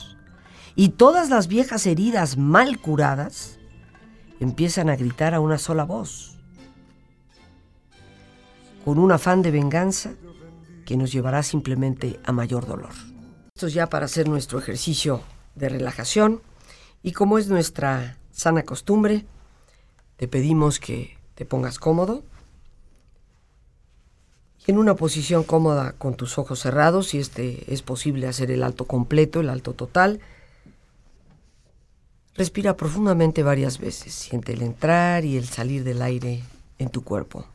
y 0.75 0.89
todas 0.89 1.29
las 1.29 1.47
viejas 1.47 1.85
heridas 1.85 2.37
mal 2.37 2.79
curadas 2.79 3.59
empiezan 4.39 4.89
a 4.89 4.95
gritar 4.95 5.33
a 5.33 5.39
una 5.39 5.57
sola 5.57 5.83
voz, 5.83 6.37
con 8.83 8.97
un 8.97 9.11
afán 9.11 9.41
de 9.41 9.51
venganza 9.51 10.13
que 10.85 10.97
nos 10.97 11.11
llevará 11.11 11.43
simplemente 11.43 12.19
a 12.23 12.31
mayor 12.31 12.65
dolor. 12.65 12.93
Esto 13.55 13.67
es 13.67 13.73
ya 13.73 13.87
para 13.87 14.05
hacer 14.05 14.27
nuestro 14.27 14.59
ejercicio 14.59 15.21
de 15.55 15.69
relajación 15.69 16.41
y 17.03 17.11
como 17.11 17.37
es 17.37 17.47
nuestra 17.47 18.17
sana 18.31 18.63
costumbre, 18.63 19.25
te 20.17 20.27
pedimos 20.27 20.79
que 20.79 21.17
te 21.35 21.45
pongas 21.45 21.79
cómodo 21.79 22.23
y 24.65 24.71
en 24.71 24.77
una 24.77 24.95
posición 24.95 25.43
cómoda 25.43 25.93
con 25.93 26.15
tus 26.15 26.37
ojos 26.37 26.59
cerrados, 26.59 27.09
si 27.09 27.19
este 27.19 27.73
es 27.73 27.81
posible 27.81 28.27
hacer 28.27 28.51
el 28.51 28.63
alto 28.63 28.85
completo, 28.85 29.39
el 29.39 29.49
alto 29.49 29.73
total, 29.73 30.19
Respira 32.35 32.77
profundamente 32.77 33.43
varias 33.43 33.77
veces. 33.77 34.13
Siente 34.13 34.53
el 34.53 34.61
entrar 34.61 35.25
y 35.25 35.37
el 35.37 35.45
salir 35.45 35.83
del 35.83 36.01
aire 36.01 36.43
en 36.77 36.89
tu 36.89 37.03
cuerpo. 37.03 37.45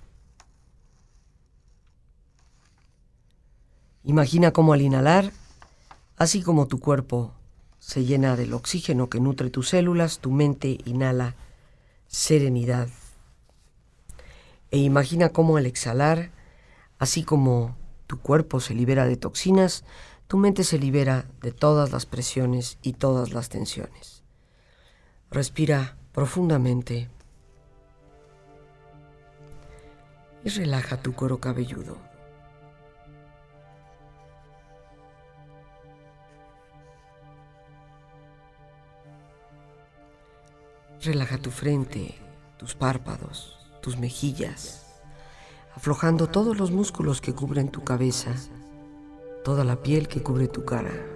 Imagina 4.05 4.53
cómo 4.53 4.73
al 4.73 4.83
inhalar, 4.83 5.33
así 6.17 6.43
como 6.43 6.69
tu 6.69 6.79
cuerpo 6.79 7.33
se 7.81 8.05
llena 8.05 8.37
del 8.37 8.55
oxígeno 8.55 9.09
que 9.09 9.19
nutre 9.19 9.51
tus 9.51 9.71
células, 9.71 10.21
tu 10.21 10.31
mente 10.31 10.79
inhala 10.85 11.35
serenidad. 12.07 12.89
E 14.71 14.79
imagina 14.79 15.31
cómo 15.31 15.57
al 15.57 15.67
exhalar, 15.67 16.31
así 16.99 17.25
como 17.25 17.77
tu 18.07 18.21
cuerpo 18.21 18.61
se 18.61 18.75
libera 18.75 19.07
de 19.07 19.17
toxinas, 19.17 19.85
tu 20.29 20.37
mente 20.37 20.65
se 20.65 20.79
libera 20.79 21.27
de 21.43 21.53
todas 21.53 21.93
las 21.93 22.07
presiones 22.07 22.79
y 22.83 22.93
todas 22.93 23.33
las 23.33 23.49
tensiones. 23.49 24.16
Respira 25.31 25.97
profundamente 26.13 27.11
y 30.45 30.49
relaja 30.49 31.03
tu 31.03 31.13
cuero 31.13 31.41
cabelludo. 31.41 31.99
Relaja 41.03 41.39
tu 41.39 41.51
frente, 41.51 42.15
tus 42.57 42.75
párpados, 42.75 43.59
tus 43.83 43.99
mejillas, 43.99 45.01
aflojando 45.75 46.29
todos 46.29 46.57
los 46.57 46.71
músculos 46.71 47.21
que 47.21 47.35
cubren 47.35 47.69
tu 47.69 47.85
cabeza, 47.85 48.33
toda 49.45 49.65
la 49.65 49.83
piel 49.83 50.09
que 50.09 50.23
cubre 50.23 50.49
tu 50.49 50.65
cara. 50.65 51.16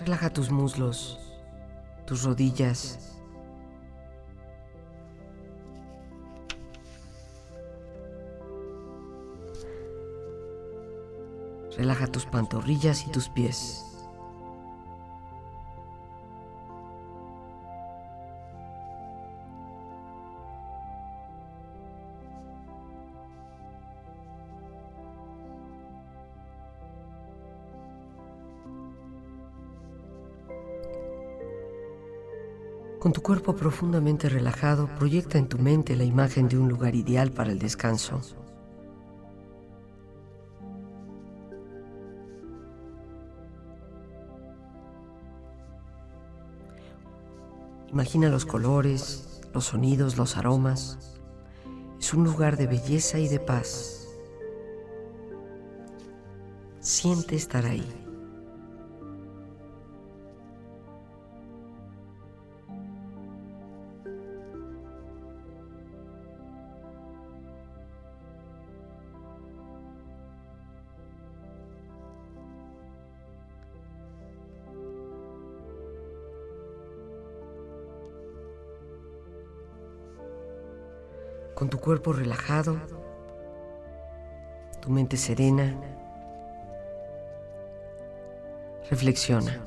Relaja 0.00 0.30
tus 0.30 0.50
muslos, 0.50 1.18
tus 2.06 2.24
rodillas. 2.24 2.98
Relaja 11.76 12.06
tus 12.06 12.26
pantorrillas 12.26 13.06
y 13.06 13.10
tus 13.10 13.28
pies. 13.28 13.91
Cuerpo 33.22 33.54
profundamente 33.54 34.28
relajado, 34.28 34.88
proyecta 34.98 35.38
en 35.38 35.48
tu 35.48 35.58
mente 35.58 35.96
la 35.96 36.04
imagen 36.04 36.48
de 36.48 36.58
un 36.58 36.68
lugar 36.68 36.94
ideal 36.94 37.30
para 37.30 37.52
el 37.52 37.58
descanso. 37.58 38.20
Imagina 47.90 48.28
los 48.28 48.44
colores, 48.44 49.40
los 49.54 49.66
sonidos, 49.66 50.16
los 50.16 50.36
aromas. 50.36 51.20
Es 52.00 52.12
un 52.14 52.24
lugar 52.24 52.56
de 52.56 52.66
belleza 52.66 53.18
y 53.18 53.28
de 53.28 53.38
paz. 53.38 54.08
Siente 56.80 57.36
estar 57.36 57.66
ahí. 57.66 58.01
Cuerpo 81.82 82.12
relajado, 82.12 82.76
tu 84.80 84.88
mente 84.88 85.16
serena. 85.16 85.76
Reflexiona. 88.88 89.60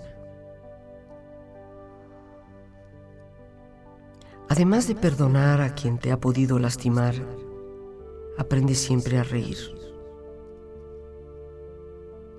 Además 4.47 4.87
de 4.87 4.95
perdonar 4.95 5.59
a 5.61 5.75
quien 5.75 5.97
te 5.97 6.13
ha 6.13 6.17
podido 6.17 6.57
lastimar, 6.57 7.15
aprende 8.37 8.75
siempre 8.75 9.19
a 9.19 9.23
reír. 9.23 9.57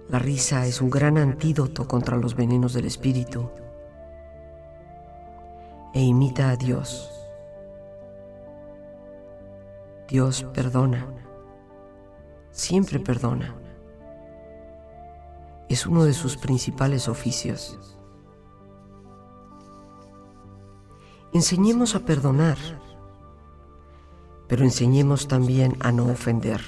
La 0.09 0.19
risa 0.19 0.67
es 0.67 0.81
un 0.81 0.89
gran 0.89 1.19
antídoto 1.19 1.87
contra 1.87 2.17
los 2.17 2.35
venenos 2.35 2.73
del 2.73 2.87
espíritu 2.87 3.51
e 5.93 6.01
imita 6.01 6.51
a 6.51 6.57
Dios 6.57 7.16
Dios 10.09 10.45
perdona, 10.55 11.05
siempre 12.53 13.01
perdona. 13.01 13.57
Es 15.69 15.85
uno 15.85 16.05
de 16.05 16.13
sus 16.13 16.37
principales 16.37 17.09
oficios. 17.09 17.99
Enseñemos 21.33 21.97
a 21.97 22.01
perdonar, 22.01 22.57
pero 24.47 24.63
enseñemos 24.63 25.27
también 25.27 25.77
a 25.81 25.91
no 25.91 26.07
ofender. 26.07 26.61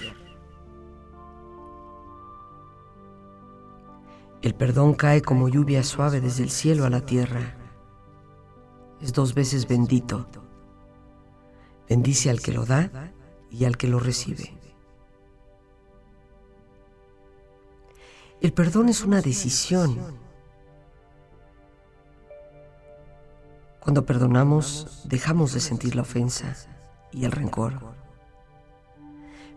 El 4.43 4.55
perdón 4.57 4.95
cae 4.95 5.23
como 5.23 5.49
lluvia 5.49 5.85
suave 5.85 6.21
desde 6.21 6.43
el 6.43 6.51
cielo 6.51 6.87
a 6.87 6.91
la 6.91 7.03
tierra. 7.03 7.57
Es 9.01 9.13
dos 9.13 9.33
veces 9.33 9.69
bendito. 9.69 10.27
Bendice 11.89 12.31
al 12.31 12.41
que 12.41 12.53
lo 12.53 12.65
da 12.65 13.13
y 13.51 13.65
al 13.65 13.77
que 13.77 13.89
lo 13.89 13.99
recibe. 13.99 14.59
El 18.41 18.53
perdón 18.53 18.89
es 18.89 19.03
una 19.03 19.21
decisión. 19.21 19.99
Cuando 23.81 24.07
perdonamos, 24.07 25.03
dejamos 25.09 25.53
de 25.55 25.61
sentir 25.61 25.97
la 25.97 26.03
ofensa 26.03 26.55
y 27.11 27.25
el 27.25 27.33
rencor. 27.33 27.81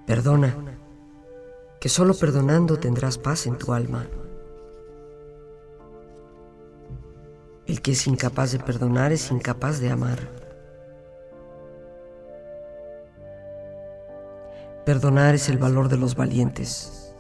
Perdona, 0.08 0.56
que 1.80 1.90
solo 1.90 2.16
perdonando 2.16 2.80
tendrás 2.80 3.18
paz 3.18 3.46
en 3.46 3.58
tu 3.58 3.74
alma. 3.74 4.08
El 7.68 7.82
que 7.82 7.92
es 7.92 8.08
incapaz 8.08 8.52
de 8.52 8.60
perdonar 8.60 9.12
es 9.12 9.30
incapaz 9.32 9.80
de 9.80 9.92
amar. 9.92 10.41
Perdonar 14.86 15.36
es 15.36 15.48
el 15.48 15.60
valor 15.60 15.90
de 15.90 15.98
los 15.98 16.16
valientes. 16.16 17.14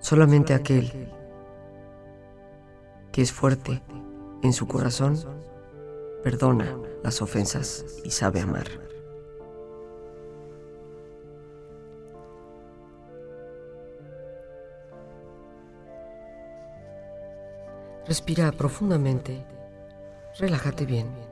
Solamente 0.00 0.54
aquel 0.54 1.12
que 3.12 3.20
es 3.20 3.30
fuerte 3.30 3.82
en 4.42 4.54
su 4.54 4.66
corazón 4.66 5.18
perdona 6.24 6.78
las 7.02 7.20
ofensas 7.20 7.84
y 8.02 8.10
sabe 8.10 8.40
amar. 8.40 8.66
Respira 18.06 18.52
profundamente, 18.52 19.44
relájate 20.38 20.86
bien. 20.86 21.31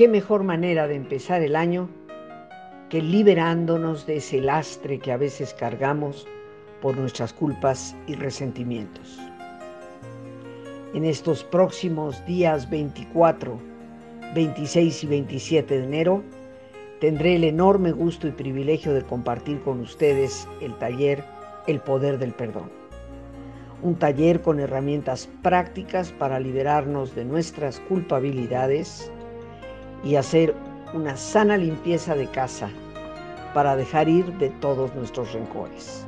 Qué 0.00 0.08
mejor 0.08 0.44
manera 0.44 0.88
de 0.88 0.94
empezar 0.94 1.42
el 1.42 1.54
año 1.54 1.90
que 2.88 3.02
liberándonos 3.02 4.06
de 4.06 4.16
ese 4.16 4.40
lastre 4.40 4.98
que 4.98 5.12
a 5.12 5.18
veces 5.18 5.52
cargamos 5.52 6.26
por 6.80 6.96
nuestras 6.96 7.34
culpas 7.34 7.94
y 8.06 8.14
resentimientos. 8.14 9.18
En 10.94 11.04
estos 11.04 11.44
próximos 11.44 12.24
días 12.24 12.70
24, 12.70 13.58
26 14.34 15.04
y 15.04 15.06
27 15.06 15.78
de 15.78 15.84
enero, 15.84 16.22
tendré 16.98 17.36
el 17.36 17.44
enorme 17.44 17.92
gusto 17.92 18.26
y 18.26 18.30
privilegio 18.30 18.94
de 18.94 19.02
compartir 19.02 19.60
con 19.60 19.80
ustedes 19.80 20.48
el 20.62 20.74
taller 20.78 21.22
El 21.66 21.78
Poder 21.78 22.18
del 22.18 22.32
Perdón. 22.32 22.70
Un 23.82 23.96
taller 23.96 24.40
con 24.40 24.60
herramientas 24.60 25.28
prácticas 25.42 26.10
para 26.10 26.40
liberarnos 26.40 27.14
de 27.14 27.26
nuestras 27.26 27.80
culpabilidades, 27.80 29.12
y 30.04 30.16
hacer 30.16 30.54
una 30.94 31.16
sana 31.16 31.56
limpieza 31.56 32.14
de 32.14 32.26
casa 32.26 32.68
para 33.54 33.76
dejar 33.76 34.08
ir 34.08 34.26
de 34.38 34.50
todos 34.60 34.94
nuestros 34.94 35.32
rencores. 35.32 36.04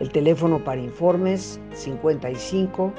El 0.00 0.10
teléfono 0.10 0.58
para 0.58 0.80
informes 0.80 1.60
55 1.74 2.92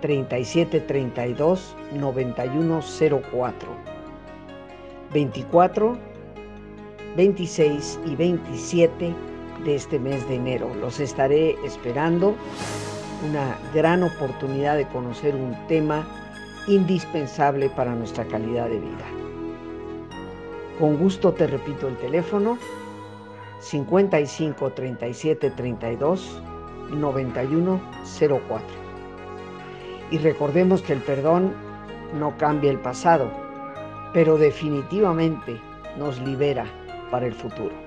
37 0.00 0.80
32 0.80 1.76
9104 1.94 3.68
24 5.12 5.98
26 7.16 8.00
y 8.06 8.16
27 8.16 9.14
de 9.64 9.74
este 9.74 9.98
mes 9.98 10.28
de 10.28 10.36
enero. 10.36 10.70
Los 10.80 11.00
estaré 11.00 11.56
esperando. 11.64 12.34
Una 13.28 13.56
gran 13.72 14.02
oportunidad 14.02 14.76
de 14.76 14.86
conocer 14.88 15.34
un 15.34 15.56
tema 15.66 16.06
indispensable 16.66 17.70
para 17.70 17.94
nuestra 17.94 18.24
calidad 18.24 18.68
de 18.68 18.80
vida. 18.80 19.13
Con 20.78 20.96
gusto 20.96 21.32
te 21.32 21.46
repito 21.46 21.86
el 21.86 21.96
teléfono 21.98 22.58
55 23.60 24.72
37 24.72 25.50
32 25.50 26.42
91 26.90 27.80
04. 28.18 28.66
Y 30.10 30.18
recordemos 30.18 30.82
que 30.82 30.94
el 30.94 31.00
perdón 31.00 31.54
no 32.18 32.36
cambia 32.38 32.70
el 32.70 32.80
pasado, 32.80 33.30
pero 34.12 34.36
definitivamente 34.36 35.60
nos 35.96 36.20
libera 36.20 36.66
para 37.10 37.26
el 37.26 37.34
futuro. 37.34 37.83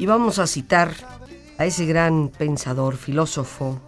Y 0.00 0.06
vamos 0.06 0.38
a 0.38 0.46
citar 0.46 0.94
a 1.58 1.66
ese 1.66 1.84
gran 1.84 2.30
pensador, 2.30 2.96
filósofo 2.96 3.82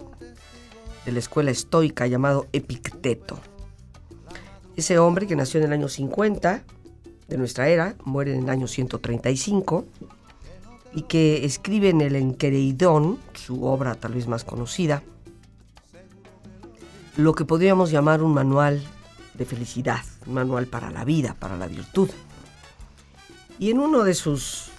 de 1.07 1.13
la 1.13 1.19
escuela 1.19 1.51
estoica 1.51 2.07
llamado 2.07 2.49
Epicteto. 2.53 3.41
Ese 4.77 4.99
hombre 4.99 5.27
que 5.27 5.37
nació 5.37 5.61
en 5.61 5.69
el 5.69 5.73
año 5.73 5.89
50 5.89 6.65
de 7.29 7.39
nuestra 7.39 7.71
era, 7.71 7.95
muere 8.05 8.35
en 8.35 8.43
el 8.43 8.51
año 8.51 8.67
135, 8.67 9.87
y 10.93 11.03
que 11.05 11.47
escribe 11.47 11.89
en 11.89 12.03
el 12.03 12.15
Enquereidón, 12.15 13.19
su 13.33 13.65
obra 13.65 13.95
tal 13.95 14.13
vez 14.13 14.29
más 14.29 14.45
conocida, 14.45 15.03
lo 17.17 17.35
que 17.35 17.47
podríamos 17.47 17.91
llamar 17.91 18.23
un 18.23 18.35
manual 18.35 18.83
de 19.33 19.47
felicidad, 19.47 20.03
un 20.27 20.35
manual 20.35 20.67
para 20.67 20.91
la 20.91 21.07
vida, 21.07 21.35
para 21.41 21.57
la 21.57 21.69
virtud. 21.69 22.11
Y 23.59 23.71
en 23.71 23.79
uno 23.79 24.05
de 24.05 24.13
sus 24.13 24.72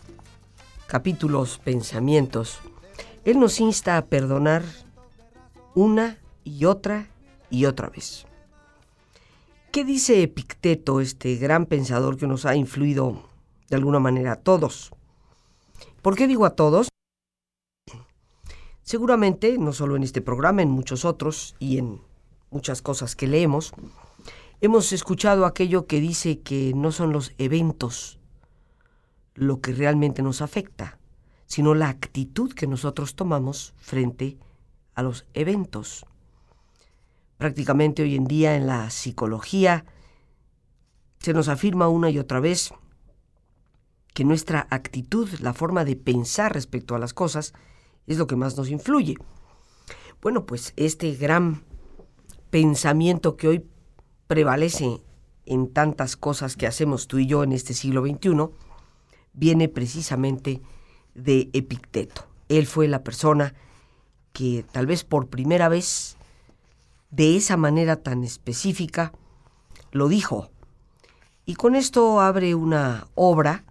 capítulos 0.88 1.60
Pensamientos, 1.64 2.60
Él 3.26 3.40
nos 3.40 3.60
insta 3.60 3.98
a 3.98 4.06
perdonar 4.06 4.64
una 5.76 6.20
y 6.44 6.66
otra 6.66 7.08
y 7.50 7.66
otra 7.66 7.90
vez. 7.90 8.26
¿Qué 9.72 9.84
dice 9.84 10.22
Epicteto, 10.22 11.02
este 11.02 11.36
gran 11.38 11.66
pensador 11.66 12.18
que 12.18 12.28
nos 12.28 12.46
ha 12.46 12.56
influido 12.56 13.24
de 13.70 13.76
alguna 13.76 14.00
manera 14.00 14.34
a 14.34 14.36
todos? 14.36 14.92
¿Por 16.02 16.16
qué 16.16 16.28
digo 16.28 16.46
a 16.46 16.52
todos? 16.52 16.90
Seguramente, 18.84 19.58
no 19.58 19.74
solo 19.74 19.96
en 19.96 20.04
este 20.04 20.22
programa, 20.22 20.62
en 20.62 20.70
muchos 20.70 21.06
otros 21.06 21.56
y 21.58 21.78
en 21.80 22.02
muchas 22.52 22.82
cosas 22.82 23.16
que 23.16 23.26
leemos, 23.28 23.74
hemos 24.62 24.94
escuchado 24.94 25.46
aquello 25.46 25.88
que 25.88 26.00
dice 26.00 26.42
que 26.42 26.74
no 26.76 26.92
son 26.92 27.12
los 27.12 27.34
eventos 27.38 28.20
lo 29.36 29.62
que 29.62 29.74
realmente 29.74 30.22
nos 30.22 30.42
afecta, 30.42 30.98
sino 31.46 31.76
la 31.76 31.90
actitud 31.90 32.54
que 32.54 32.68
nosotros 32.68 33.16
tomamos 33.16 33.74
frente 33.78 34.38
a 34.96 35.04
los 35.04 35.26
eventos. 35.34 36.06
Prácticamente 37.38 38.04
hoy 38.04 38.16
en 38.16 38.26
día 38.26 38.56
en 38.56 38.68
la 38.68 38.90
psicología 38.90 39.86
se 41.20 41.34
nos 41.34 41.48
afirma 41.48 41.88
una 41.88 42.10
y 42.10 42.20
otra 42.20 42.40
vez 42.40 42.74
que 44.14 44.24
nuestra 44.24 44.68
actitud, 44.70 45.28
la 45.40 45.54
forma 45.54 45.86
de 45.86 45.96
pensar 45.96 46.54
respecto 46.54 46.96
a 46.96 47.00
las 47.00 47.14
cosas, 47.14 47.54
es 48.06 48.18
lo 48.18 48.28
que 48.28 48.36
más 48.36 48.56
nos 48.58 48.70
influye. 48.70 49.16
Bueno, 50.22 50.46
pues 50.46 50.74
este 50.76 51.16
gran 51.16 51.64
pensamiento 52.50 53.36
que 53.36 53.48
hoy 53.48 53.66
prevalece 54.28 55.02
en 55.46 55.74
tantas 55.74 56.16
cosas 56.16 56.56
que 56.56 56.68
hacemos 56.68 57.08
tú 57.08 57.18
y 57.18 57.26
yo 57.26 57.44
en 57.44 57.52
este 57.52 57.74
siglo 57.74 58.06
XXI, 58.06 58.50
viene 59.34 59.68
precisamente 59.70 60.62
de 61.16 61.50
Epicteto. 61.54 62.28
Él 62.50 62.68
fue 62.68 62.88
la 62.88 63.04
persona 63.04 63.54
que 64.32 64.66
tal 64.72 64.86
vez 64.86 65.04
por 65.04 65.28
primera 65.28 65.70
vez, 65.70 66.18
de 67.12 67.36
esa 67.36 67.58
manera 67.58 67.98
tan 67.98 68.24
específica, 68.24 69.14
lo 69.92 70.08
dijo. 70.08 70.50
Y 71.46 71.56
con 71.56 71.76
esto 71.76 72.20
abre 72.22 72.56
una 72.56 73.08
obra 73.16 73.64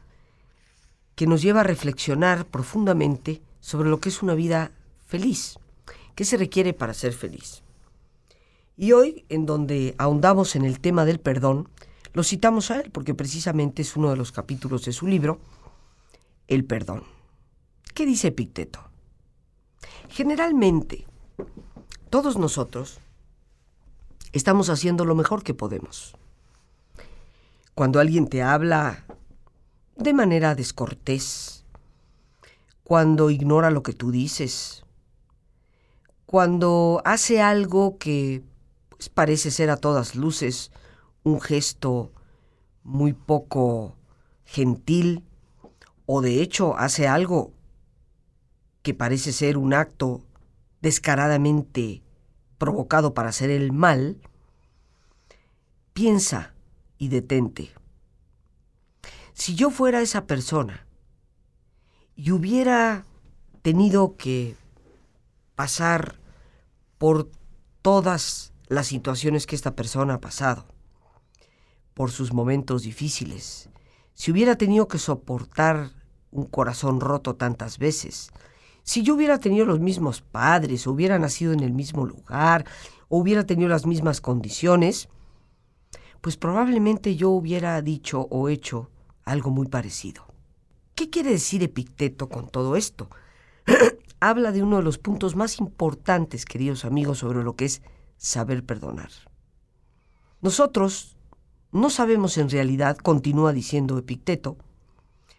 que 1.15 1.27
nos 1.27 1.43
lleva 1.43 1.61
a 1.61 1.65
reflexionar 1.65 2.47
profundamente 2.47 3.43
sobre 3.61 3.89
lo 3.89 4.01
que 4.01 4.09
es 4.09 4.23
una 4.23 4.35
vida 4.35 4.73
feliz, 5.07 5.59
qué 6.15 6.25
se 6.25 6.37
requiere 6.37 6.73
para 6.73 6.95
ser 6.95 7.13
feliz. 7.13 7.63
Y 8.77 8.93
hoy, 8.93 9.25
en 9.29 9.47
donde 9.47 9.95
ahondamos 9.99 10.57
en 10.57 10.65
el 10.65 10.81
tema 10.81 11.05
del 11.05 11.21
perdón, 11.21 11.69
lo 12.13 12.23
citamos 12.23 12.71
a 12.71 12.81
él 12.81 12.91
porque 12.91 13.15
precisamente 13.15 13.83
es 13.83 13.97
uno 13.97 14.11
de 14.11 14.17
los 14.17 14.33
capítulos 14.33 14.85
de 14.85 14.93
su 14.93 15.07
libro, 15.07 15.41
El 16.47 16.65
perdón. 16.65 17.05
¿Qué 17.95 18.07
dice 18.07 18.29
Epicteto? 18.29 18.81
Generalmente, 20.09 21.07
todos 22.11 22.37
nosotros 22.37 23.01
estamos 24.33 24.69
haciendo 24.69 25.05
lo 25.05 25.15
mejor 25.15 25.43
que 25.43 25.55
podemos. 25.55 26.15
Cuando 27.75 28.01
alguien 28.01 28.29
te 28.29 28.43
habla 28.43 29.05
de 29.97 30.13
manera 30.13 30.55
descortés, 30.55 31.65
cuando 32.85 33.31
ignora 33.31 33.71
lo 33.71 33.83
que 33.83 33.95
tú 33.95 34.11
dices, 34.11 34.85
cuando 36.27 37.01
hace 37.05 37.41
algo 37.41 37.97
que 37.99 38.43
pues, 38.91 39.09
parece 39.09 39.51
ser 39.51 39.71
a 39.71 39.77
todas 39.77 40.15
luces 40.15 40.71
un 41.25 41.41
gesto 41.41 42.13
muy 42.83 43.13
poco 43.13 43.97
gentil 44.45 45.25
o 46.07 46.21
de 46.21 46.43
hecho 46.43 46.77
hace 46.77 47.09
algo 47.09 47.53
que 48.83 48.95
parece 48.95 49.33
ser 49.33 49.57
un 49.57 49.75
acto 49.75 50.25
descaradamente 50.81 52.03
provocado 52.59 53.15
para 53.15 53.31
hacer 53.31 53.51
el 53.51 53.73
mal, 53.73 54.21
piensa 55.93 56.55
y 56.99 57.09
detente. 57.09 57.71
Si 59.33 59.55
yo 59.55 59.71
fuera 59.71 60.01
esa 60.01 60.27
persona 60.27 60.87
y 62.15 62.33
hubiera 62.33 63.05
tenido 63.63 64.17
que 64.17 64.57
pasar 65.55 66.19
por 66.99 67.31
todas 67.81 68.53
las 68.67 68.87
situaciones 68.87 69.47
que 69.47 69.57
esta 69.57 69.75
persona 69.75 70.15
ha 70.15 70.21
pasado, 70.21 70.67
por 71.95 72.11
sus 72.11 72.33
momentos 72.33 72.83
difíciles, 72.83 73.69
si 74.15 74.31
hubiera 74.31 74.57
tenido 74.57 74.89
que 74.89 74.99
soportar 74.99 75.91
un 76.31 76.47
corazón 76.47 77.01
roto 77.01 77.37
tantas 77.37 77.79
veces, 77.79 78.31
si 78.83 79.03
yo 79.03 79.15
hubiera 79.15 79.39
tenido 79.39 79.65
los 79.65 79.81
mismos 79.81 80.23
padres, 80.23 80.87
o 80.87 80.93
hubiera 80.93 81.19
nacido 81.19 81.53
en 81.53 81.61
el 81.61 81.73
mismo 81.73 82.05
lugar, 82.05 82.65
o 83.09 83.19
hubiera 83.19 83.45
tenido 83.45 83.69
las 83.69 83.87
mismas 83.87 84.21
condiciones, 84.21 85.09
pues 86.21 86.37
probablemente 86.37 87.17
yo 87.17 87.31
hubiera 87.31 87.81
dicho 87.83 88.27
o 88.31 88.49
hecho 88.49 88.91
algo 89.25 89.51
muy 89.51 89.69
parecido. 89.69 90.25
¿Qué 90.95 91.11
quiere 91.11 91.31
decir 91.31 91.63
Epicteto 91.63 92.29
con 92.29 92.49
todo 92.49 92.77
esto? 92.77 93.09
Habla 94.21 94.53
de 94.53 94.63
uno 94.63 94.77
de 94.77 94.83
los 94.83 94.99
puntos 94.99 95.37
más 95.37 95.59
importantes, 95.59 96.45
queridos 96.45 96.85
amigos, 96.85 97.19
sobre 97.19 97.43
lo 97.43 97.57
que 97.57 97.65
es 97.65 97.83
saber 98.17 98.65
perdonar. 98.65 99.11
Nosotros 100.41 101.17
no 101.73 101.89
sabemos 101.89 102.37
en 102.37 102.51
realidad, 102.51 102.99
continúa 102.99 103.53
diciendo 103.53 103.97
Epicteto, 103.97 104.59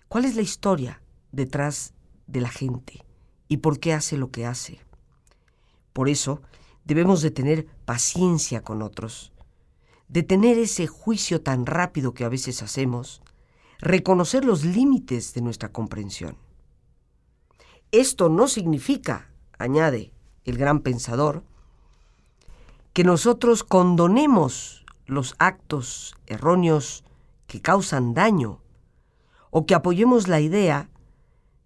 cuál 0.08 0.26
es 0.26 0.36
la 0.36 0.42
historia 0.42 1.02
detrás 1.32 1.94
de 2.28 2.42
la 2.42 2.50
gente 2.50 3.06
y 3.48 3.58
por 3.58 3.80
qué 3.80 3.94
hace 3.94 4.18
lo 4.18 4.32
que 4.32 4.48
hace. 4.48 4.80
Por 5.94 6.10
eso 6.10 6.42
debemos 6.86 7.22
de 7.22 7.30
tener 7.30 7.68
paciencia 7.86 8.64
con 8.64 8.82
otros, 8.82 9.32
de 10.08 10.24
tener 10.24 10.58
ese 10.58 10.88
juicio 10.88 11.42
tan 11.42 11.68
rápido 11.68 12.16
que 12.16 12.26
a 12.26 12.30
veces 12.30 12.64
hacemos, 12.64 13.22
reconocer 13.80 14.44
los 14.44 14.66
límites 14.66 15.36
de 15.36 15.42
nuestra 15.42 15.72
comprensión. 15.72 16.38
Esto 17.92 18.28
no 18.30 18.48
significa, 18.48 19.30
añade 19.60 20.14
el 20.46 20.58
gran 20.58 20.80
pensador, 20.80 21.44
que 22.92 23.04
nosotros 23.04 23.64
condonemos 23.64 24.83
los 25.06 25.36
actos 25.40 26.16
erróneos 26.28 27.04
que 27.48 27.62
causan 27.62 28.14
daño 28.14 28.62
o 29.50 29.66
que 29.66 29.76
apoyemos 29.76 30.28
la 30.28 30.40
idea 30.40 30.90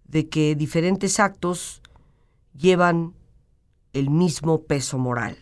de 0.04 0.28
que 0.28 0.54
diferentes 0.54 1.20
actos 1.20 1.82
llevan 2.54 3.14
el 3.92 4.10
mismo 4.10 4.62
peso 4.62 4.98
moral. 4.98 5.38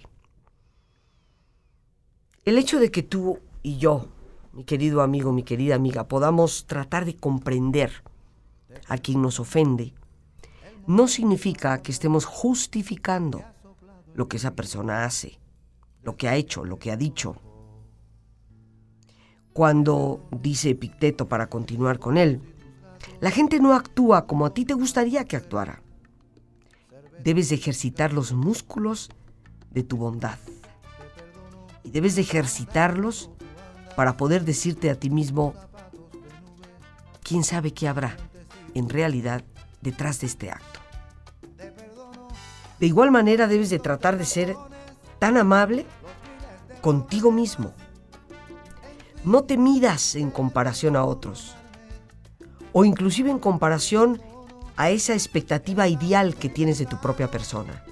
El 2.45 2.59
hecho 2.59 2.79
de 2.79 2.91
que 2.91 3.03
tú 3.03 3.41
y 3.63 3.79
yo, 3.79 4.09
mi 4.53 4.65
querido 4.65 5.03
amigo, 5.03 5.33
mi 5.33 5.43
querida 5.43 5.75
amiga, 5.75 6.07
podamos 6.07 6.67
tratar 6.67 7.05
de 7.05 7.17
comprender 7.17 8.05
a 8.89 8.99
quien 8.99 9.23
nos 9.23 9.41
ofende, 9.41 9.95
no 10.87 11.09
significa 11.09 11.83
que 11.83 11.91
estemos 11.91 12.25
justificando 12.25 13.43
lo 14.15 14.29
que 14.29 14.37
esa 14.37 14.55
persona 14.55 15.05
hace, 15.05 15.41
lo 16.03 16.17
que 16.17 16.29
ha 16.29 16.37
hecho, 16.37 16.65
lo 16.65 16.79
que 16.79 16.93
ha 16.93 16.97
dicho. 16.97 17.37
Cuando, 19.57 20.21
dice 20.33 20.69
Epicteto 20.69 21.29
para 21.29 21.47
continuar 21.47 21.99
con 21.99 22.19
él, 22.19 22.43
la 23.21 23.31
gente 23.31 23.59
no 23.59 23.73
actúa 23.73 24.27
como 24.27 24.45
a 24.45 24.53
ti 24.53 24.67
te 24.67 24.75
gustaría 24.75 25.25
que 25.25 25.35
actuara. 25.35 25.81
Debes 27.25 27.49
de 27.49 27.55
ejercitar 27.55 28.13
los 28.13 28.35
músculos 28.35 29.09
de 29.71 29.83
tu 29.83 29.97
bondad. 29.97 30.39
Y 31.85 31.91
debes 31.91 32.17
de 32.17 32.21
ejercitarlos 32.21 33.31
para 33.97 34.19
poder 34.19 34.45
decirte 34.45 34.91
a 34.91 35.01
ti 35.01 35.09
mismo, 35.09 35.55
¿quién 37.23 37.43
sabe 37.43 37.73
qué 37.73 37.89
habrá 37.89 38.15
en 38.75 38.91
realidad 38.91 39.43
detrás 39.81 40.21
de 40.21 40.27
este 40.27 40.51
acto? 40.51 40.81
De 42.79 42.87
igual 42.87 43.11
manera 43.11 43.47
debes 43.47 43.71
de 43.71 43.79
tratar 43.79 44.19
de 44.19 44.27
ser 44.27 44.55
tan 45.19 45.39
amable 45.39 45.87
contigo 46.83 47.33
mismo. 47.33 47.73
No 49.27 49.43
te 49.43 49.57
midas 49.57 50.15
en 50.15 50.31
comparación 50.31 50.95
a 50.95 51.05
otros 51.05 51.57
o 52.73 52.85
inclusive 52.85 53.29
en 53.29 53.41
comparación 53.41 54.23
a 54.77 54.91
esa 54.91 55.15
expectativa 55.15 55.89
ideal 55.89 56.37
que 56.37 56.49
tienes 56.49 56.79
de 56.79 56.87
tu 56.87 57.01
propia 57.01 57.29
persona. 57.29 57.83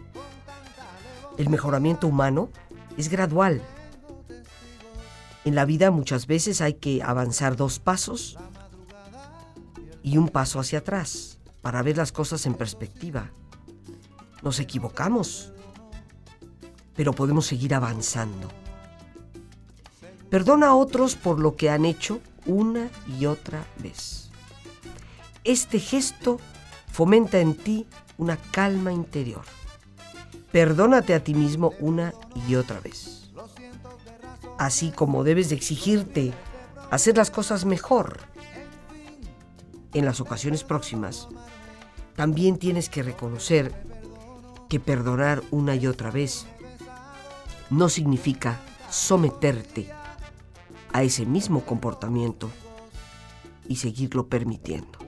El 1.37 1.49
mejoramiento 1.49 2.07
humano 2.07 2.51
es 2.97 3.09
gradual. 3.09 3.62
En 5.44 5.57
la 5.57 5.64
vida 5.64 5.90
muchas 5.90 6.29
veces 6.29 6.61
hay 6.61 6.75
que 6.75 7.03
avanzar 7.03 7.57
dos 7.57 7.81
pasos 7.81 8.38
y 10.05 10.18
un 10.18 10.29
paso 10.29 10.61
hacia 10.61 10.79
atrás 10.79 11.40
para 11.62 11.83
ver 11.83 11.97
las 11.97 12.12
cosas 12.12 12.47
en 12.47 12.55
perspectiva. 12.55 13.33
Nos 14.40 14.61
equivocamos, 14.61 15.53
pero 16.94 17.12
podemos 17.12 17.44
seguir 17.44 17.75
avanzando. 17.75 18.63
Perdona 20.31 20.69
a 20.69 20.75
otros 20.75 21.15
por 21.15 21.39
lo 21.39 21.57
que 21.57 21.71
han 21.71 21.85
hecho 21.85 22.21
una 22.47 22.91
y 23.19 23.27
otra 23.27 23.65
vez. 23.79 24.31
Este 25.45 25.79
gesto 25.79 26.41
fomenta 26.91 27.39
en 27.41 27.55
ti 27.55 27.87
una 28.19 28.37
calma 28.37 28.93
interior. 28.93 29.43
Perdónate 30.53 31.15
a 31.15 31.23
ti 31.23 31.35
mismo 31.35 31.73
una 31.81 32.15
y 32.49 32.55
otra 32.55 32.81
vez. 32.81 33.31
Así 34.59 34.91
como 34.91 35.25
debes 35.25 35.49
de 35.49 35.57
exigirte 35.57 36.33
hacer 36.91 37.17
las 37.17 37.31
cosas 37.31 37.65
mejor 37.65 38.21
en 39.93 40.05
las 40.05 40.21
ocasiones 40.21 40.65
próximas, 40.65 41.29
también 42.17 42.59
tienes 42.59 42.89
que 42.89 43.03
reconocer 43.03 43.75
que 44.69 44.81
perdonar 44.81 45.43
una 45.51 45.75
y 45.75 45.87
otra 45.87 46.11
vez 46.11 46.47
no 47.71 47.89
significa 47.89 48.61
someterte 48.91 49.91
a 50.95 51.03
ese 51.03 51.27
mismo 51.27 51.67
comportamiento 51.67 52.49
y 53.69 53.77
seguirlo 53.77 54.29
permitiendo. 54.29 54.99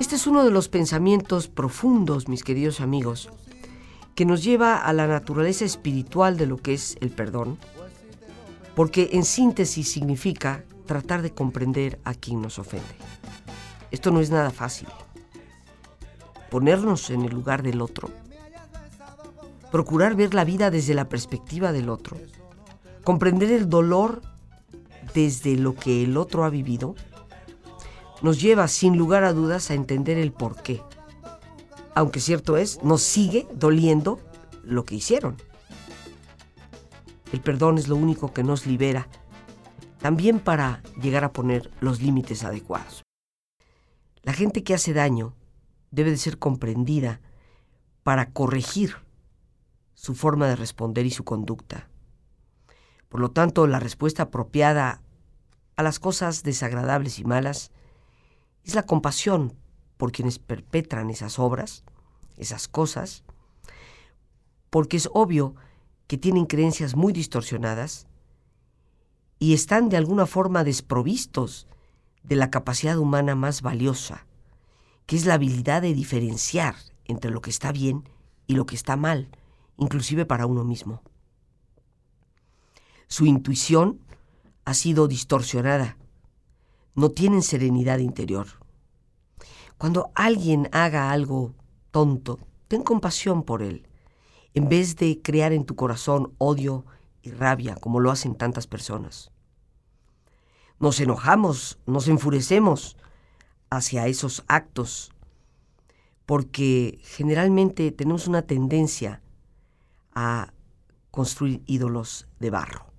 Este 0.00 0.16
es 0.16 0.26
uno 0.26 0.42
de 0.42 0.50
los 0.50 0.68
pensamientos 0.68 1.46
profundos, 1.46 2.26
mis 2.26 2.42
queridos 2.42 2.80
amigos, 2.80 3.28
que 4.14 4.24
nos 4.24 4.42
lleva 4.42 4.78
a 4.78 4.92
la 4.92 5.06
naturaleza 5.06 5.64
espiritual 5.64 6.36
de 6.36 6.46
lo 6.46 6.56
que 6.56 6.72
es 6.74 6.96
el 7.00 7.10
perdón, 7.10 7.58
porque 8.74 9.10
en 9.12 9.24
síntesis 9.24 9.92
significa 9.92 10.64
tratar 10.86 11.22
de 11.22 11.32
comprender 11.32 12.00
a 12.02 12.14
quien 12.14 12.40
nos 12.40 12.58
ofende. 12.58 12.96
Esto 13.90 14.10
no 14.10 14.20
es 14.20 14.30
nada 14.30 14.50
fácil 14.50 14.88
ponernos 16.50 17.10
en 17.10 17.24
el 17.24 17.32
lugar 17.32 17.64
del 17.64 17.82
otro, 17.82 18.10
procurar 19.72 20.14
ver 20.14 20.34
la 20.34 20.44
vida 20.44 20.70
desde 20.70 20.94
la 20.94 21.08
perspectiva 21.08 21.72
del 21.72 21.88
otro, 21.88 22.16
comprender 23.04 23.52
el 23.52 23.68
dolor 23.68 24.22
desde 25.14 25.56
lo 25.56 25.74
que 25.74 26.02
el 26.02 26.16
otro 26.16 26.44
ha 26.44 26.50
vivido, 26.50 26.94
nos 28.22 28.40
lleva 28.40 28.66
sin 28.68 28.96
lugar 28.96 29.24
a 29.24 29.32
dudas 29.32 29.70
a 29.70 29.74
entender 29.74 30.18
el 30.18 30.32
por 30.32 30.62
qué. 30.62 30.82
Aunque 31.94 32.20
cierto 32.20 32.56
es, 32.56 32.82
nos 32.82 33.02
sigue 33.02 33.46
doliendo 33.54 34.18
lo 34.64 34.84
que 34.84 34.96
hicieron. 34.96 35.36
El 37.32 37.40
perdón 37.40 37.78
es 37.78 37.88
lo 37.88 37.96
único 37.96 38.32
que 38.32 38.42
nos 38.42 38.66
libera, 38.66 39.08
también 39.98 40.40
para 40.40 40.82
llegar 41.00 41.24
a 41.24 41.32
poner 41.32 41.70
los 41.80 42.00
límites 42.00 42.44
adecuados. 42.44 43.02
La 44.22 44.32
gente 44.32 44.64
que 44.64 44.74
hace 44.74 44.92
daño 44.92 45.34
debe 45.90 46.10
de 46.10 46.16
ser 46.16 46.38
comprendida 46.38 47.20
para 48.02 48.30
corregir 48.30 48.96
su 49.94 50.14
forma 50.14 50.46
de 50.48 50.56
responder 50.56 51.06
y 51.06 51.10
su 51.10 51.24
conducta. 51.24 51.88
Por 53.14 53.20
lo 53.20 53.30
tanto, 53.30 53.68
la 53.68 53.78
respuesta 53.78 54.24
apropiada 54.24 55.00
a 55.76 55.84
las 55.84 56.00
cosas 56.00 56.42
desagradables 56.42 57.20
y 57.20 57.24
malas 57.24 57.70
es 58.64 58.74
la 58.74 58.82
compasión 58.82 59.54
por 59.98 60.10
quienes 60.10 60.40
perpetran 60.40 61.10
esas 61.10 61.38
obras, 61.38 61.84
esas 62.38 62.66
cosas, 62.66 63.22
porque 64.68 64.96
es 64.96 65.08
obvio 65.12 65.54
que 66.08 66.18
tienen 66.18 66.46
creencias 66.46 66.96
muy 66.96 67.12
distorsionadas 67.12 68.08
y 69.38 69.54
están 69.54 69.90
de 69.90 69.96
alguna 69.96 70.26
forma 70.26 70.64
desprovistos 70.64 71.68
de 72.24 72.34
la 72.34 72.50
capacidad 72.50 72.98
humana 72.98 73.36
más 73.36 73.62
valiosa, 73.62 74.26
que 75.06 75.14
es 75.14 75.24
la 75.24 75.34
habilidad 75.34 75.82
de 75.82 75.94
diferenciar 75.94 76.74
entre 77.04 77.30
lo 77.30 77.42
que 77.42 77.50
está 77.50 77.70
bien 77.70 78.08
y 78.48 78.56
lo 78.56 78.66
que 78.66 78.74
está 78.74 78.96
mal, 78.96 79.28
inclusive 79.76 80.26
para 80.26 80.46
uno 80.46 80.64
mismo. 80.64 81.00
Su 83.08 83.26
intuición 83.26 84.00
ha 84.64 84.74
sido 84.74 85.08
distorsionada. 85.08 85.96
No 86.94 87.10
tienen 87.10 87.42
serenidad 87.42 87.98
interior. 87.98 88.46
Cuando 89.78 90.10
alguien 90.14 90.68
haga 90.72 91.10
algo 91.10 91.54
tonto, 91.90 92.38
ten 92.68 92.82
compasión 92.82 93.42
por 93.42 93.62
él, 93.62 93.86
en 94.54 94.68
vez 94.68 94.96
de 94.96 95.20
crear 95.20 95.52
en 95.52 95.64
tu 95.64 95.74
corazón 95.76 96.32
odio 96.38 96.84
y 97.22 97.30
rabia 97.30 97.74
como 97.74 98.00
lo 98.00 98.10
hacen 98.10 98.34
tantas 98.34 98.66
personas. 98.66 99.30
Nos 100.78 101.00
enojamos, 101.00 101.78
nos 101.86 102.08
enfurecemos 102.08 102.96
hacia 103.70 104.06
esos 104.06 104.44
actos, 104.46 105.12
porque 106.26 106.98
generalmente 107.02 107.90
tenemos 107.92 108.26
una 108.28 108.42
tendencia 108.42 109.22
a 110.14 110.52
construir 111.10 111.62
ídolos 111.66 112.26
de 112.38 112.50
barro. 112.50 112.93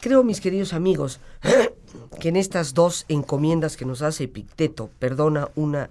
Creo, 0.00 0.24
mis 0.24 0.40
queridos 0.40 0.72
amigos, 0.72 1.20
que 2.20 2.30
en 2.30 2.36
estas 2.36 2.72
dos 2.72 3.04
encomiendas 3.08 3.76
que 3.76 3.84
nos 3.84 4.00
hace 4.00 4.24
Epicteto, 4.24 4.90
perdona 4.98 5.50
una 5.56 5.90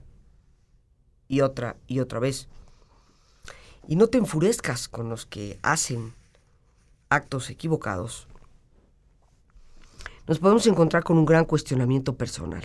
y 1.27 1.41
otra 1.41 1.75
y 1.85 1.99
otra 1.99 2.19
vez, 2.19 2.47
y 3.87 3.95
no 3.95 4.07
te 4.07 4.17
enfurezcas 4.17 4.87
con 4.87 5.09
los 5.09 5.27
que 5.27 5.59
hacen 5.61 6.13
actos 7.09 7.51
equivocados, 7.51 8.27
nos 10.27 10.39
podemos 10.39 10.65
encontrar 10.65 11.03
con 11.03 11.19
un 11.19 11.25
gran 11.25 11.45
cuestionamiento 11.45 12.15
personal. 12.15 12.63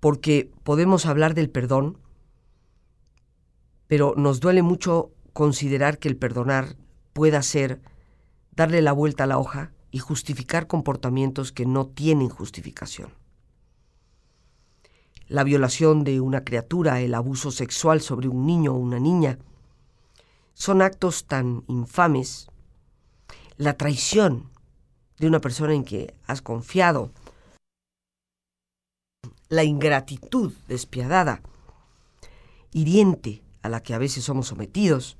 Porque 0.00 0.50
podemos 0.64 1.06
hablar 1.06 1.32
del 1.32 1.48
perdón, 1.48 1.98
pero 3.86 4.12
nos 4.18 4.40
duele 4.40 4.60
mucho 4.60 5.12
considerar 5.32 5.98
que 5.98 6.08
el 6.08 6.16
perdonar 6.16 6.76
pueda 7.14 7.42
ser 7.42 7.80
darle 8.56 8.80
la 8.82 8.92
vuelta 8.92 9.24
a 9.24 9.26
la 9.26 9.38
hoja 9.38 9.72
y 9.90 9.98
justificar 9.98 10.66
comportamientos 10.66 11.52
que 11.52 11.66
no 11.66 11.86
tienen 11.86 12.28
justificación. 12.28 13.12
La 15.28 15.44
violación 15.44 16.04
de 16.04 16.20
una 16.20 16.44
criatura, 16.44 17.00
el 17.00 17.14
abuso 17.14 17.50
sexual 17.50 18.00
sobre 18.00 18.28
un 18.28 18.46
niño 18.46 18.72
o 18.72 18.78
una 18.78 18.98
niña, 18.98 19.38
son 20.54 20.80
actos 20.80 21.26
tan 21.26 21.64
infames. 21.68 22.48
La 23.56 23.76
traición 23.76 24.50
de 25.18 25.26
una 25.26 25.40
persona 25.40 25.74
en 25.74 25.84
que 25.84 26.14
has 26.26 26.42
confiado, 26.42 27.10
la 29.48 29.64
ingratitud 29.64 30.52
despiadada, 30.68 31.42
hiriente 32.72 33.42
a 33.62 33.68
la 33.68 33.82
que 33.82 33.94
a 33.94 33.98
veces 33.98 34.24
somos 34.24 34.48
sometidos, 34.48 35.16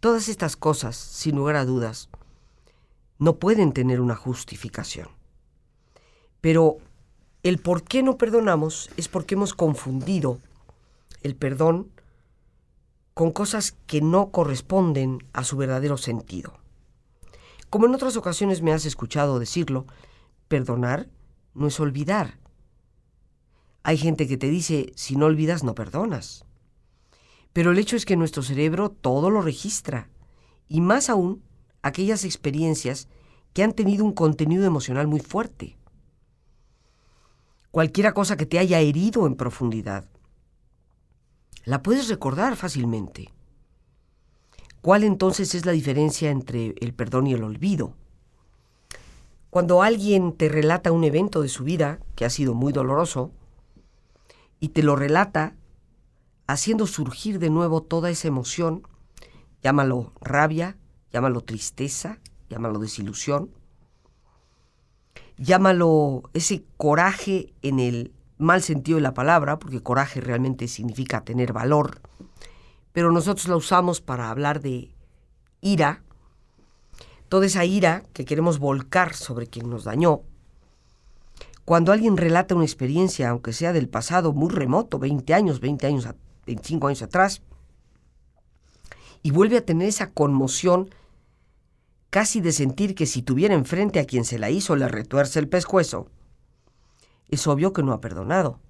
todas 0.00 0.28
estas 0.28 0.56
cosas, 0.56 0.96
sin 0.96 1.36
lugar 1.36 1.56
a 1.56 1.64
dudas, 1.64 2.08
no 3.18 3.38
pueden 3.38 3.72
tener 3.72 4.00
una 4.00 4.16
justificación. 4.16 5.08
Pero 6.40 6.78
el 7.42 7.58
por 7.58 7.82
qué 7.84 8.02
no 8.02 8.18
perdonamos 8.18 8.90
es 8.96 9.08
porque 9.08 9.34
hemos 9.34 9.54
confundido 9.54 10.38
el 11.22 11.36
perdón 11.36 11.90
con 13.14 13.30
cosas 13.30 13.76
que 13.86 14.00
no 14.00 14.30
corresponden 14.30 15.18
a 15.32 15.44
su 15.44 15.56
verdadero 15.56 15.96
sentido. 15.96 16.58
Como 17.70 17.86
en 17.86 17.94
otras 17.94 18.16
ocasiones 18.16 18.62
me 18.62 18.72
has 18.72 18.84
escuchado 18.84 19.38
decirlo, 19.38 19.86
perdonar 20.48 21.08
no 21.54 21.68
es 21.68 21.80
olvidar. 21.80 22.38
Hay 23.82 23.98
gente 23.98 24.26
que 24.26 24.36
te 24.36 24.48
dice, 24.48 24.92
si 24.96 25.16
no 25.16 25.26
olvidas, 25.26 25.62
no 25.62 25.74
perdonas. 25.74 26.44
Pero 27.52 27.70
el 27.70 27.78
hecho 27.78 27.96
es 27.96 28.04
que 28.04 28.16
nuestro 28.16 28.42
cerebro 28.42 28.90
todo 28.90 29.30
lo 29.30 29.40
registra, 29.42 30.08
y 30.68 30.80
más 30.80 31.08
aún 31.08 31.42
aquellas 31.84 32.24
experiencias 32.24 33.08
que 33.52 33.62
han 33.62 33.72
tenido 33.72 34.04
un 34.04 34.12
contenido 34.12 34.64
emocional 34.64 35.06
muy 35.06 35.20
fuerte. 35.20 35.76
Cualquiera 37.70 38.14
cosa 38.14 38.38
que 38.38 38.46
te 38.46 38.58
haya 38.58 38.80
herido 38.80 39.26
en 39.26 39.36
profundidad, 39.36 40.06
la 41.66 41.82
puedes 41.82 42.08
recordar 42.08 42.56
fácilmente. 42.56 43.28
¿Cuál 44.80 45.04
entonces 45.04 45.54
es 45.54 45.66
la 45.66 45.72
diferencia 45.72 46.30
entre 46.30 46.74
el 46.80 46.94
perdón 46.94 47.26
y 47.26 47.34
el 47.34 47.44
olvido? 47.44 47.94
Cuando 49.50 49.82
alguien 49.82 50.32
te 50.32 50.48
relata 50.48 50.90
un 50.90 51.04
evento 51.04 51.42
de 51.42 51.48
su 51.48 51.64
vida 51.64 52.00
que 52.16 52.24
ha 52.24 52.30
sido 52.30 52.54
muy 52.54 52.72
doloroso 52.72 53.30
y 54.58 54.70
te 54.70 54.82
lo 54.82 54.96
relata 54.96 55.54
haciendo 56.46 56.86
surgir 56.86 57.38
de 57.38 57.50
nuevo 57.50 57.82
toda 57.82 58.08
esa 58.08 58.28
emoción, 58.28 58.88
llámalo 59.62 60.12
rabia, 60.22 60.78
llámalo 61.14 61.42
tristeza, 61.42 62.18
llámalo 62.50 62.80
desilusión, 62.80 63.48
llámalo 65.36 66.24
ese 66.32 66.64
coraje 66.76 67.54
en 67.62 67.78
el 67.78 68.12
mal 68.36 68.62
sentido 68.62 68.96
de 68.96 69.02
la 69.02 69.14
palabra, 69.14 69.60
porque 69.60 69.80
coraje 69.80 70.20
realmente 70.20 70.66
significa 70.66 71.24
tener 71.24 71.52
valor, 71.52 72.00
pero 72.92 73.12
nosotros 73.12 73.46
la 73.46 73.54
usamos 73.54 74.00
para 74.00 74.28
hablar 74.28 74.60
de 74.60 74.92
ira, 75.60 76.02
toda 77.28 77.46
esa 77.46 77.64
ira 77.64 78.02
que 78.12 78.24
queremos 78.24 78.58
volcar 78.58 79.14
sobre 79.14 79.46
quien 79.46 79.70
nos 79.70 79.84
dañó. 79.84 80.22
Cuando 81.64 81.92
alguien 81.92 82.16
relata 82.16 82.56
una 82.56 82.64
experiencia, 82.64 83.30
aunque 83.30 83.52
sea 83.52 83.72
del 83.72 83.88
pasado 83.88 84.32
muy 84.32 84.50
remoto, 84.50 84.98
20 84.98 85.32
años, 85.32 85.60
20 85.60 85.86
años, 85.86 86.08
25 86.44 86.88
años 86.88 87.02
atrás, 87.02 87.40
y 89.22 89.30
vuelve 89.30 89.58
a 89.58 89.64
tener 89.64 89.86
esa 89.88 90.10
conmoción 90.10 90.90
casi 92.14 92.40
de 92.40 92.52
sentir 92.52 92.94
que 92.94 93.06
si 93.06 93.22
tuviera 93.22 93.54
enfrente 93.54 93.98
a 93.98 94.04
quien 94.04 94.24
se 94.24 94.38
la 94.38 94.48
hizo 94.48 94.76
le 94.76 94.86
retuerce 94.86 95.40
el 95.40 95.48
pescuezo, 95.48 96.12
es 97.28 97.44
obvio 97.48 97.72
que 97.72 97.82
no 97.82 97.92
ha 97.92 98.00
perdonado. 98.00 98.60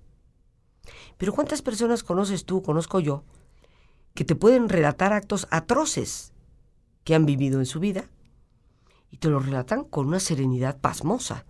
Pero 1.18 1.34
¿cuántas 1.34 1.60
personas 1.60 2.02
conoces 2.02 2.46
tú, 2.46 2.62
conozco 2.62 3.00
yo, 3.00 3.22
que 4.14 4.24
te 4.24 4.34
pueden 4.34 4.70
relatar 4.70 5.12
actos 5.12 5.46
atroces 5.50 6.32
que 7.04 7.14
han 7.14 7.26
vivido 7.26 7.58
en 7.58 7.66
su 7.66 7.80
vida 7.80 8.08
y 9.10 9.18
te 9.18 9.28
lo 9.28 9.40
relatan 9.40 9.84
con 9.84 10.06
una 10.06 10.20
serenidad 10.20 10.80
pasmosa. 10.80 11.44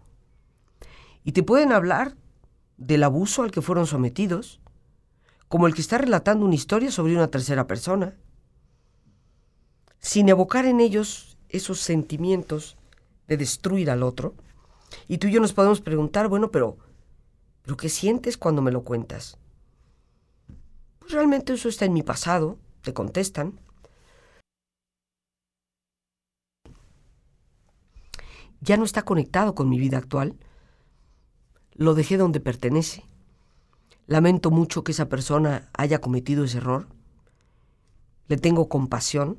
Y 1.23 1.31
te 1.31 1.45
pueden 1.45 1.71
hablar 1.71 2.17
del 2.77 3.05
abuso 3.05 3.45
al 3.45 3.53
que 3.53 3.63
fueron 3.63 3.87
sometidos, 3.87 4.61
como 5.47 5.69
el 5.69 5.75
que 5.75 5.83
está 5.83 5.99
relatando 5.99 6.45
una 6.45 6.57
historia 6.57 6.91
sobre 6.91 7.15
una 7.15 7.29
tercera 7.29 7.69
persona, 7.69 8.17
sin 10.01 10.29
evocar 10.29 10.67
en 10.67 10.81
ellos 10.81 11.34
esos 11.57 11.81
sentimientos 11.81 12.77
de 13.29 13.37
destruir 13.37 13.91
al 13.91 14.03
otro. 14.03 14.35
Y 15.09 15.19
tú 15.19 15.29
y 15.29 15.33
yo 15.33 15.41
nos 15.41 15.53
podemos 15.53 15.81
preguntar, 15.81 16.29
bueno, 16.29 16.51
pero, 16.51 16.77
¿pero 17.63 17.77
qué 17.77 17.89
sientes 17.89 18.37
cuando 18.37 18.61
me 18.61 18.73
lo 18.73 18.83
cuentas? 18.83 19.39
Pues 20.99 21.13
realmente 21.13 21.53
eso 21.53 21.69
está 21.69 21.85
en 21.85 21.93
mi 21.93 22.03
pasado, 22.03 22.59
te 22.83 22.93
contestan. 22.93 23.61
Ya 28.61 28.77
no 28.77 28.85
está 28.85 29.03
conectado 29.03 29.55
con 29.55 29.69
mi 29.69 29.79
vida 29.79 29.99
actual. 29.99 30.37
Lo 31.75 31.95
dejé 31.95 32.17
donde 32.17 32.41
pertenece. 32.41 33.05
Lamento 34.07 34.51
mucho 34.51 34.85
que 34.85 34.93
esa 34.93 35.09
persona 35.09 35.71
haya 35.75 36.01
cometido 36.01 36.45
ese 36.45 36.59
error. 36.59 36.89
Le 38.27 38.39
tengo 38.39 38.69
compasión. 38.69 39.39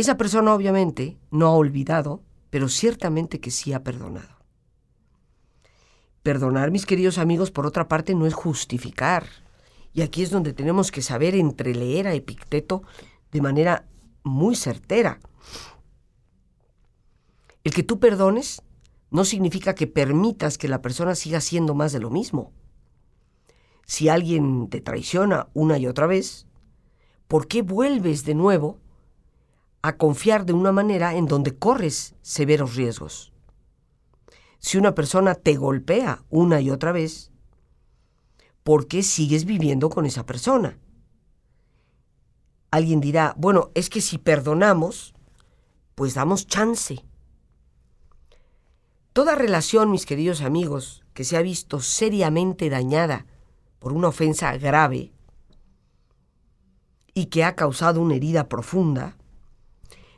Esa 0.00 0.16
persona 0.16 0.54
obviamente 0.54 1.18
no 1.30 1.48
ha 1.48 1.50
olvidado, 1.50 2.22
pero 2.48 2.70
ciertamente 2.70 3.38
que 3.38 3.50
sí 3.50 3.74
ha 3.74 3.84
perdonado. 3.84 4.34
Perdonar, 6.22 6.70
mis 6.70 6.86
queridos 6.86 7.18
amigos, 7.18 7.50
por 7.50 7.66
otra 7.66 7.86
parte, 7.86 8.14
no 8.14 8.24
es 8.24 8.32
justificar. 8.32 9.26
Y 9.92 10.00
aquí 10.00 10.22
es 10.22 10.30
donde 10.30 10.54
tenemos 10.54 10.90
que 10.90 11.02
saber 11.02 11.34
entreleer 11.34 12.06
a 12.06 12.14
Epicteto 12.14 12.82
de 13.30 13.42
manera 13.42 13.90
muy 14.22 14.56
certera. 14.56 15.20
El 17.62 17.74
que 17.74 17.82
tú 17.82 18.00
perdones 18.00 18.62
no 19.10 19.26
significa 19.26 19.74
que 19.74 19.86
permitas 19.86 20.56
que 20.56 20.68
la 20.68 20.80
persona 20.80 21.14
siga 21.14 21.36
haciendo 21.36 21.74
más 21.74 21.92
de 21.92 22.00
lo 22.00 22.08
mismo. 22.08 22.52
Si 23.84 24.08
alguien 24.08 24.70
te 24.70 24.80
traiciona 24.80 25.50
una 25.52 25.76
y 25.76 25.86
otra 25.86 26.06
vez, 26.06 26.46
¿por 27.28 27.48
qué 27.48 27.60
vuelves 27.60 28.24
de 28.24 28.34
nuevo 28.34 28.80
a 29.82 29.96
confiar 29.96 30.44
de 30.44 30.52
una 30.52 30.72
manera 30.72 31.14
en 31.14 31.26
donde 31.26 31.56
corres 31.56 32.14
severos 32.22 32.76
riesgos? 32.76 33.32
Si 34.58 34.76
una 34.76 34.94
persona 34.94 35.34
te 35.34 35.56
golpea 35.56 36.22
una 36.28 36.60
y 36.60 36.70
otra 36.70 36.92
vez, 36.92 37.30
¿por 38.62 38.86
qué 38.86 39.02
sigues 39.02 39.44
viviendo 39.44 39.88
con 39.88 40.04
esa 40.04 40.26
persona? 40.26 40.78
Alguien 42.70 43.00
dirá, 43.00 43.34
bueno, 43.36 43.70
es 43.74 43.88
que 43.90 44.00
si 44.00 44.18
perdonamos, 44.18 45.14
pues 45.94 46.14
damos 46.14 46.46
chance. 46.46 47.04
Toda 49.12 49.34
relación, 49.34 49.90
mis 49.90 50.06
queridos 50.06 50.40
amigos, 50.40 51.02
que 51.14 51.24
se 51.24 51.36
ha 51.36 51.42
visto 51.42 51.80
seriamente 51.80 52.70
dañada 52.70 53.26
por 53.80 53.92
una 53.92 54.08
ofensa 54.08 54.56
grave 54.56 55.12
y 57.12 57.26
que 57.26 57.44
ha 57.44 57.56
causado 57.56 58.00
una 58.00 58.14
herida 58.14 58.48
profunda, 58.48 59.16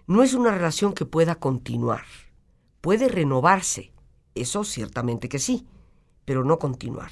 no 0.07 0.23
es 0.23 0.35
una 0.35 0.51
relación 0.51 0.93
que 0.93 1.07
pueda 1.07 1.37
continuar. 1.37 2.05
Puede 2.81 3.09
renovarse, 3.09 3.93
eso 4.35 4.65
ciertamente 4.65 5.29
que 5.29 5.39
sí, 5.39 5.67
pero 6.25 6.45
no 6.45 6.59
continuar. 6.59 7.11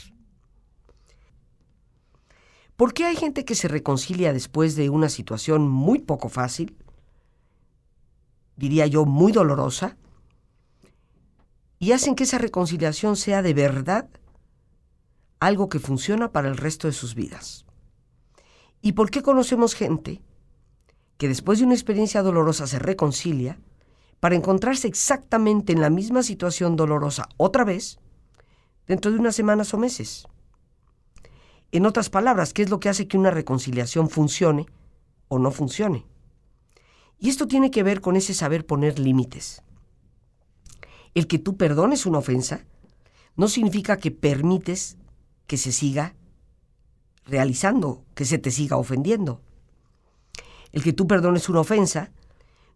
¿Por 2.76 2.94
qué 2.94 3.04
hay 3.04 3.16
gente 3.16 3.44
que 3.44 3.54
se 3.54 3.68
reconcilia 3.68 4.32
después 4.32 4.74
de 4.74 4.88
una 4.88 5.08
situación 5.08 5.68
muy 5.68 5.98
poco 5.98 6.28
fácil? 6.28 6.76
Diría 8.56 8.86
yo, 8.86 9.04
muy 9.04 9.32
dolorosa. 9.32 9.96
Y 11.78 11.92
hacen 11.92 12.14
que 12.14 12.24
esa 12.24 12.38
reconciliación 12.38 13.16
sea 13.16 13.42
de 13.42 13.54
verdad 13.54 14.08
algo 15.40 15.68
que 15.68 15.78
funciona 15.78 16.32
para 16.32 16.48
el 16.48 16.56
resto 16.56 16.86
de 16.86 16.92
sus 16.92 17.14
vidas. 17.14 17.66
¿Y 18.82 18.92
por 18.92 19.10
qué 19.10 19.22
conocemos 19.22 19.74
gente 19.74 20.22
que 21.20 21.28
después 21.28 21.58
de 21.58 21.66
una 21.66 21.74
experiencia 21.74 22.22
dolorosa 22.22 22.66
se 22.66 22.78
reconcilia 22.78 23.58
para 24.20 24.36
encontrarse 24.36 24.88
exactamente 24.88 25.74
en 25.74 25.82
la 25.82 25.90
misma 25.90 26.22
situación 26.22 26.76
dolorosa 26.76 27.28
otra 27.36 27.62
vez 27.62 27.98
dentro 28.86 29.12
de 29.12 29.18
unas 29.18 29.36
semanas 29.36 29.74
o 29.74 29.76
meses? 29.76 30.26
En 31.72 31.84
otras 31.84 32.08
palabras, 32.08 32.54
¿qué 32.54 32.62
es 32.62 32.70
lo 32.70 32.80
que 32.80 32.88
hace 32.88 33.06
que 33.06 33.18
una 33.18 33.30
reconciliación 33.30 34.08
funcione 34.08 34.64
o 35.28 35.38
no 35.38 35.50
funcione? 35.50 36.06
Y 37.18 37.28
esto 37.28 37.46
tiene 37.46 37.70
que 37.70 37.82
ver 37.82 38.00
con 38.00 38.16
ese 38.16 38.32
saber 38.32 38.64
poner 38.64 38.98
límites. 38.98 39.62
El 41.12 41.26
que 41.26 41.38
tú 41.38 41.58
perdones 41.58 42.06
una 42.06 42.16
ofensa 42.16 42.64
no 43.36 43.48
significa 43.48 43.98
que 43.98 44.10
permites 44.10 44.96
que 45.46 45.58
se 45.58 45.70
siga 45.70 46.14
realizando, 47.26 48.06
que 48.14 48.24
se 48.24 48.38
te 48.38 48.50
siga 48.50 48.78
ofendiendo. 48.78 49.42
El 50.72 50.82
que 50.82 50.92
tú 50.92 51.06
perdones 51.06 51.48
una 51.48 51.60
ofensa 51.60 52.12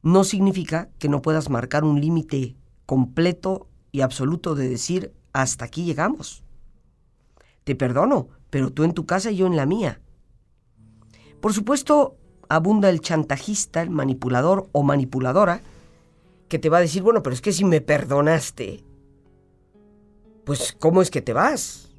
no 0.03 0.25
significa 0.25 0.91
que 0.99 1.09
no 1.09 1.23
puedas 1.23 1.49
marcar 1.49 1.85
un 1.85 2.01
límite 2.01 2.57
completo 2.87 3.69
y 3.93 4.03
absoluto 4.03 4.55
de 4.55 4.69
decir, 4.69 5.13
hasta 5.33 5.65
aquí 5.65 5.85
llegamos. 5.85 6.45
Te 7.65 7.75
perdono, 7.75 8.29
pero 8.51 8.71
tú 8.71 8.85
en 8.85 8.93
tu 8.93 9.07
casa 9.07 9.31
y 9.31 9.37
yo 9.37 9.47
en 9.47 9.57
la 9.57 9.67
mía. 9.67 10.01
Por 11.41 11.53
supuesto, 11.53 12.17
abunda 12.49 12.91
el 12.91 13.01
chantajista, 13.01 13.83
el 13.83 13.91
manipulador 13.91 14.69
o 14.73 14.83
manipuladora, 14.83 15.61
que 16.49 16.59
te 16.59 16.69
va 16.69 16.79
a 16.79 16.83
decir, 16.83 17.03
bueno, 17.03 17.23
pero 17.23 17.35
es 17.35 17.41
que 17.41 17.53
si 17.53 17.65
me 17.65 17.81
perdonaste, 17.81 18.85
pues 20.45 20.77
¿cómo 20.79 21.01
es 21.01 21.11
que 21.11 21.23
te 21.23 21.33
vas? 21.33 21.91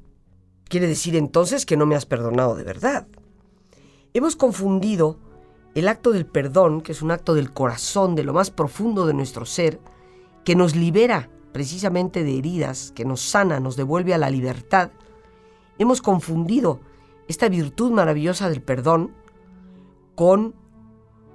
Quiere 0.68 0.86
decir 0.86 1.16
entonces 1.16 1.66
que 1.66 1.76
no 1.76 1.86
me 1.86 1.96
has 1.96 2.06
perdonado 2.06 2.54
de 2.54 2.64
verdad. 2.64 3.06
Hemos 4.14 4.36
confundido 4.36 5.18
el 5.76 5.88
acto 5.88 6.10
del 6.10 6.24
perdón, 6.24 6.80
que 6.80 6.92
es 6.92 7.02
un 7.02 7.10
acto 7.10 7.34
del 7.34 7.52
corazón, 7.52 8.14
de 8.14 8.24
lo 8.24 8.32
más 8.32 8.50
profundo 8.50 9.06
de 9.06 9.12
nuestro 9.12 9.44
ser, 9.44 9.78
que 10.42 10.56
nos 10.56 10.74
libera 10.74 11.28
precisamente 11.52 12.24
de 12.24 12.38
heridas, 12.38 12.92
que 12.92 13.04
nos 13.04 13.20
sana, 13.20 13.60
nos 13.60 13.76
devuelve 13.76 14.14
a 14.14 14.18
la 14.18 14.30
libertad. 14.30 14.90
Hemos 15.78 16.00
confundido 16.00 16.80
esta 17.28 17.50
virtud 17.50 17.90
maravillosa 17.90 18.48
del 18.48 18.62
perdón 18.62 19.12
con 20.14 20.54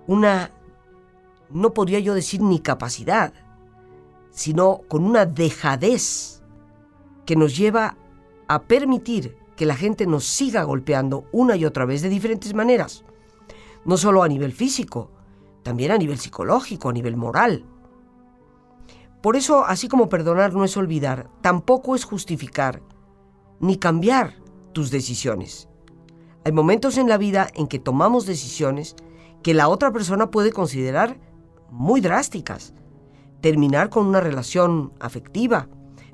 una, 0.07 0.49
no 1.51 1.75
podría 1.75 1.99
yo 1.99 2.15
decir 2.15 2.41
ni 2.41 2.61
capacidad, 2.61 3.33
sino 4.31 4.81
con 4.87 5.03
una 5.03 5.27
dejadez 5.27 6.41
que 7.27 7.35
nos 7.35 7.55
lleva 7.55 7.95
a 8.47 8.63
permitir 8.63 9.37
que 9.55 9.67
la 9.67 9.75
gente 9.75 10.07
nos 10.07 10.25
siga 10.25 10.63
golpeando 10.63 11.25
una 11.31 11.55
y 11.55 11.63
otra 11.65 11.85
vez 11.85 12.01
de 12.01 12.09
diferentes 12.09 12.55
maneras. 12.55 13.05
No 13.86 13.97
solo 13.97 14.23
a 14.23 14.27
nivel 14.27 14.51
físico, 14.51 15.11
también 15.63 15.91
a 15.91 15.97
nivel 15.97 16.19
psicológico, 16.19 16.89
a 16.89 16.93
nivel 16.93 17.17
moral. 17.17 17.65
Por 19.21 19.36
eso, 19.36 19.65
así 19.65 19.88
como 19.88 20.09
perdonar 20.09 20.53
no 20.53 20.63
es 20.63 20.75
olvidar, 20.77 21.29
tampoco 21.41 21.95
es 21.95 22.03
justificar 22.03 22.82
ni 23.59 23.77
cambiar 23.77 24.36
tus 24.73 24.89
decisiones. 24.89 25.67
Hay 26.43 26.51
momentos 26.51 26.97
en 26.97 27.07
la 27.07 27.17
vida 27.17 27.47
en 27.53 27.67
que 27.67 27.77
tomamos 27.77 28.25
decisiones 28.25 28.95
que 29.43 29.53
la 29.53 29.69
otra 29.69 29.91
persona 29.91 30.32
puede 30.32 30.51
considerar 30.51 31.19
muy 31.69 32.01
drásticas. 32.01 32.73
Terminar 33.41 33.89
con 33.89 34.07
una 34.07 34.21
relación 34.21 34.93
afectiva, 34.99 35.67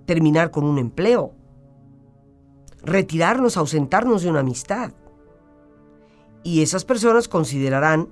terminar 0.06 0.52
con 0.52 0.66
un 0.66 0.78
empleo, 0.78 1.34
retirarnos, 2.82 3.58
ausentarnos 3.58 4.24
de 4.24 4.30
una 4.30 4.42
amistad. 4.42 4.92
Y 6.48 6.62
esas 6.62 6.86
personas 6.86 7.28
considerarán 7.28 8.08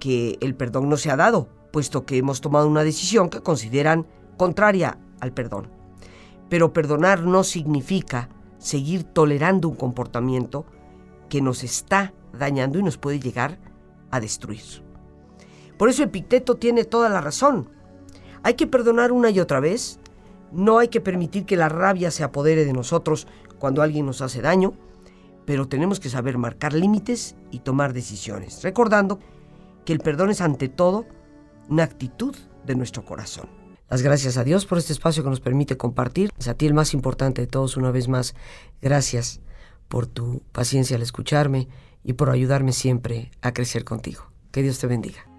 que 0.00 0.38
el 0.40 0.54
perdón 0.54 0.88
no 0.88 0.96
se 0.96 1.10
ha 1.10 1.16
dado, 1.16 1.46
puesto 1.74 2.06
que 2.06 2.16
hemos 2.16 2.40
tomado 2.40 2.66
una 2.66 2.84
decisión 2.84 3.28
que 3.28 3.42
consideran 3.42 4.06
contraria 4.38 4.96
al 5.20 5.34
perdón. 5.34 5.68
Pero 6.48 6.72
perdonar 6.72 7.24
no 7.24 7.44
significa 7.44 8.30
seguir 8.56 9.04
tolerando 9.04 9.68
un 9.68 9.76
comportamiento 9.76 10.64
que 11.28 11.42
nos 11.42 11.64
está 11.64 12.14
dañando 12.32 12.78
y 12.78 12.82
nos 12.82 12.96
puede 12.96 13.20
llegar 13.20 13.58
a 14.10 14.20
destruir. 14.20 14.82
Por 15.76 15.90
eso 15.90 16.02
Epicteto 16.02 16.54
tiene 16.54 16.84
toda 16.84 17.10
la 17.10 17.20
razón. 17.20 17.68
Hay 18.42 18.54
que 18.54 18.66
perdonar 18.66 19.12
una 19.12 19.28
y 19.28 19.38
otra 19.40 19.60
vez. 19.60 20.00
No 20.50 20.78
hay 20.78 20.88
que 20.88 21.02
permitir 21.02 21.44
que 21.44 21.58
la 21.58 21.68
rabia 21.68 22.10
se 22.10 22.24
apodere 22.24 22.64
de 22.64 22.72
nosotros 22.72 23.26
cuando 23.58 23.82
alguien 23.82 24.06
nos 24.06 24.22
hace 24.22 24.40
daño, 24.40 24.72
pero 25.46 25.68
tenemos 25.68 26.00
que 26.00 26.08
saber 26.08 26.38
marcar 26.38 26.72
límites 26.72 27.36
y 27.50 27.60
tomar 27.60 27.92
decisiones, 27.92 28.62
recordando 28.62 29.20
que 29.84 29.92
el 29.92 30.00
perdón 30.00 30.30
es 30.30 30.40
ante 30.40 30.68
todo 30.68 31.06
una 31.68 31.84
actitud 31.84 32.34
de 32.66 32.74
nuestro 32.74 33.04
corazón. 33.04 33.48
Las 33.88 34.02
gracias 34.02 34.36
a 34.36 34.44
Dios 34.44 34.66
por 34.66 34.78
este 34.78 34.92
espacio 34.92 35.22
que 35.22 35.30
nos 35.30 35.40
permite 35.40 35.76
compartir. 35.76 36.30
A 36.48 36.54
ti 36.54 36.66
el 36.66 36.74
más 36.74 36.94
importante 36.94 37.42
de 37.42 37.46
todos, 37.46 37.76
una 37.76 37.90
vez 37.90 38.08
más, 38.08 38.34
gracias 38.80 39.40
por 39.88 40.06
tu 40.06 40.42
paciencia 40.52 40.96
al 40.96 41.02
escucharme 41.02 41.68
y 42.02 42.14
por 42.14 42.30
ayudarme 42.30 42.72
siempre 42.72 43.30
a 43.42 43.52
crecer 43.52 43.84
contigo. 43.84 44.24
Que 44.50 44.62
Dios 44.62 44.78
te 44.78 44.86
bendiga. 44.86 45.33